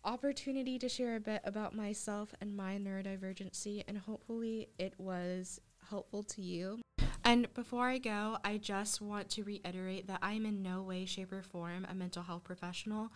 opportunity 0.04 0.78
to 0.78 0.88
share 0.88 1.16
a 1.16 1.20
bit 1.20 1.40
about 1.42 1.74
myself 1.74 2.32
and 2.40 2.56
my 2.56 2.78
neurodivergency, 2.78 3.82
and 3.88 3.98
hopefully 3.98 4.68
it 4.78 4.94
was 4.96 5.60
helpful 5.88 6.22
to 6.22 6.40
you. 6.40 6.78
And 7.24 7.52
before 7.54 7.88
I 7.88 7.98
go, 7.98 8.38
I 8.44 8.58
just 8.58 9.00
want 9.00 9.28
to 9.30 9.42
reiterate 9.42 10.06
that 10.06 10.20
I 10.22 10.32
am 10.32 10.46
in 10.46 10.62
no 10.62 10.82
way, 10.82 11.04
shape, 11.04 11.32
or 11.32 11.42
form 11.42 11.86
a 11.90 11.94
mental 11.94 12.22
health 12.22 12.44
professional 12.44 13.12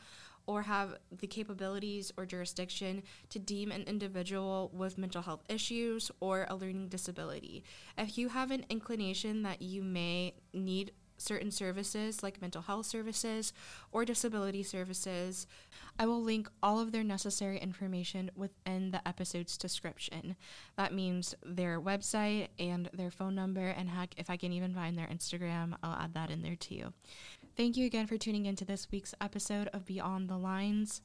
or 0.47 0.63
have 0.63 0.97
the 1.11 1.27
capabilities 1.27 2.13
or 2.17 2.27
jurisdiction 2.27 3.03
to 3.31 3.39
deem 3.39 3.71
an 3.71 3.83
individual 3.83 4.71
with 4.73 4.99
mental 4.99 5.23
health 5.23 5.43
issues 5.49 6.11
or 6.21 6.47
a 6.49 6.57
learning 6.57 6.89
disability. 6.89 7.65
If 7.97 8.19
you 8.19 8.29
have 8.29 8.51
an 8.51 8.67
inclination 8.69 9.43
that 9.43 9.63
you 9.63 9.83
may 9.83 10.35
need 10.53 10.93
certain 11.17 11.51
services 11.51 12.23
like 12.23 12.41
mental 12.41 12.63
health 12.63 12.87
services 12.87 13.53
or 13.93 14.05
disability 14.05 14.63
services, 14.63 15.47
I 15.99 16.07
will 16.07 16.21
link 16.21 16.49
all 16.63 16.81
of 16.81 16.93
their 16.93 17.05
necessary 17.05 17.59
information 17.59 18.31
within 18.35 18.91
the 18.91 19.07
episode's 19.07 19.57
description. 19.57 20.37
That 20.77 20.93
means 20.93 21.35
their 21.45 21.81
website 21.81 22.49
and 22.59 22.91
their 22.93 23.11
phone 23.11 23.35
number, 23.35 23.67
and 23.67 23.91
heck, 23.91 24.15
if 24.17 24.29
I 24.29 24.37
can 24.37 24.53
even 24.53 24.75
find 24.75 24.99
their 24.99 25.07
Instagram, 25.07 25.77
I'll 25.83 26.03
add 26.03 26.15
that 26.15 26.31
in 26.31 26.43
there 26.43 26.57
too. 26.57 26.93
Thank 27.57 27.77
you 27.77 27.87
again 27.87 28.09
for 28.09 28.19
tuning 28.19 28.47
into 28.47 28.65
this 28.65 28.89
week's 28.91 29.15
episode 29.21 29.69
of 29.69 29.87
Beyond 29.87 30.29
the 30.29 30.37
Lines. 30.37 31.03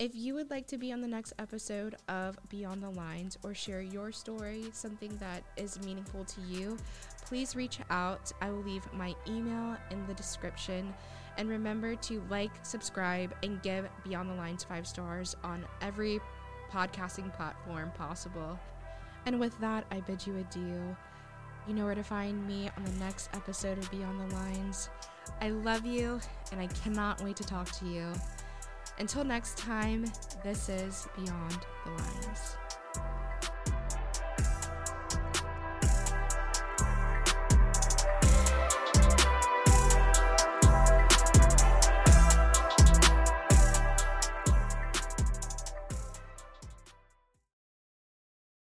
If 0.00 0.12
you 0.12 0.34
would 0.34 0.50
like 0.50 0.66
to 0.66 0.76
be 0.76 0.92
on 0.92 1.00
the 1.00 1.06
next 1.06 1.34
episode 1.38 1.94
of 2.08 2.36
Beyond 2.48 2.82
the 2.82 2.90
Lines 2.90 3.38
or 3.44 3.54
share 3.54 3.80
your 3.80 4.10
story, 4.10 4.64
something 4.72 5.16
that 5.18 5.44
is 5.56 5.80
meaningful 5.84 6.24
to 6.24 6.40
you, 6.40 6.76
please 7.24 7.54
reach 7.54 7.78
out. 7.90 8.32
I 8.40 8.50
will 8.50 8.64
leave 8.64 8.82
my 8.92 9.14
email 9.28 9.76
in 9.92 10.04
the 10.08 10.14
description. 10.14 10.92
And 11.38 11.48
remember 11.48 11.94
to 11.94 12.24
like, 12.28 12.50
subscribe, 12.64 13.32
and 13.44 13.62
give 13.62 13.88
Beyond 14.02 14.30
the 14.30 14.34
Lines 14.34 14.64
five 14.64 14.88
stars 14.88 15.36
on 15.44 15.64
every 15.80 16.18
podcasting 16.72 17.32
platform 17.36 17.92
possible. 17.92 18.58
And 19.26 19.38
with 19.38 19.56
that, 19.60 19.84
I 19.92 20.00
bid 20.00 20.26
you 20.26 20.38
adieu. 20.38 20.96
You 21.68 21.74
know 21.74 21.84
where 21.84 21.94
to 21.94 22.02
find 22.02 22.44
me 22.48 22.68
on 22.76 22.82
the 22.82 23.04
next 23.04 23.30
episode 23.32 23.78
of 23.78 23.88
Beyond 23.92 24.28
the 24.28 24.34
Lines. 24.34 24.88
I 25.40 25.50
love 25.50 25.84
you, 25.84 26.20
and 26.52 26.60
I 26.60 26.66
cannot 26.68 27.22
wait 27.22 27.36
to 27.36 27.44
talk 27.44 27.70
to 27.72 27.86
you. 27.86 28.06
Until 28.98 29.24
next 29.24 29.58
time, 29.58 30.04
this 30.42 30.68
is 30.68 31.08
Beyond 31.16 31.58
the 31.84 31.90
Lines. 31.90 32.56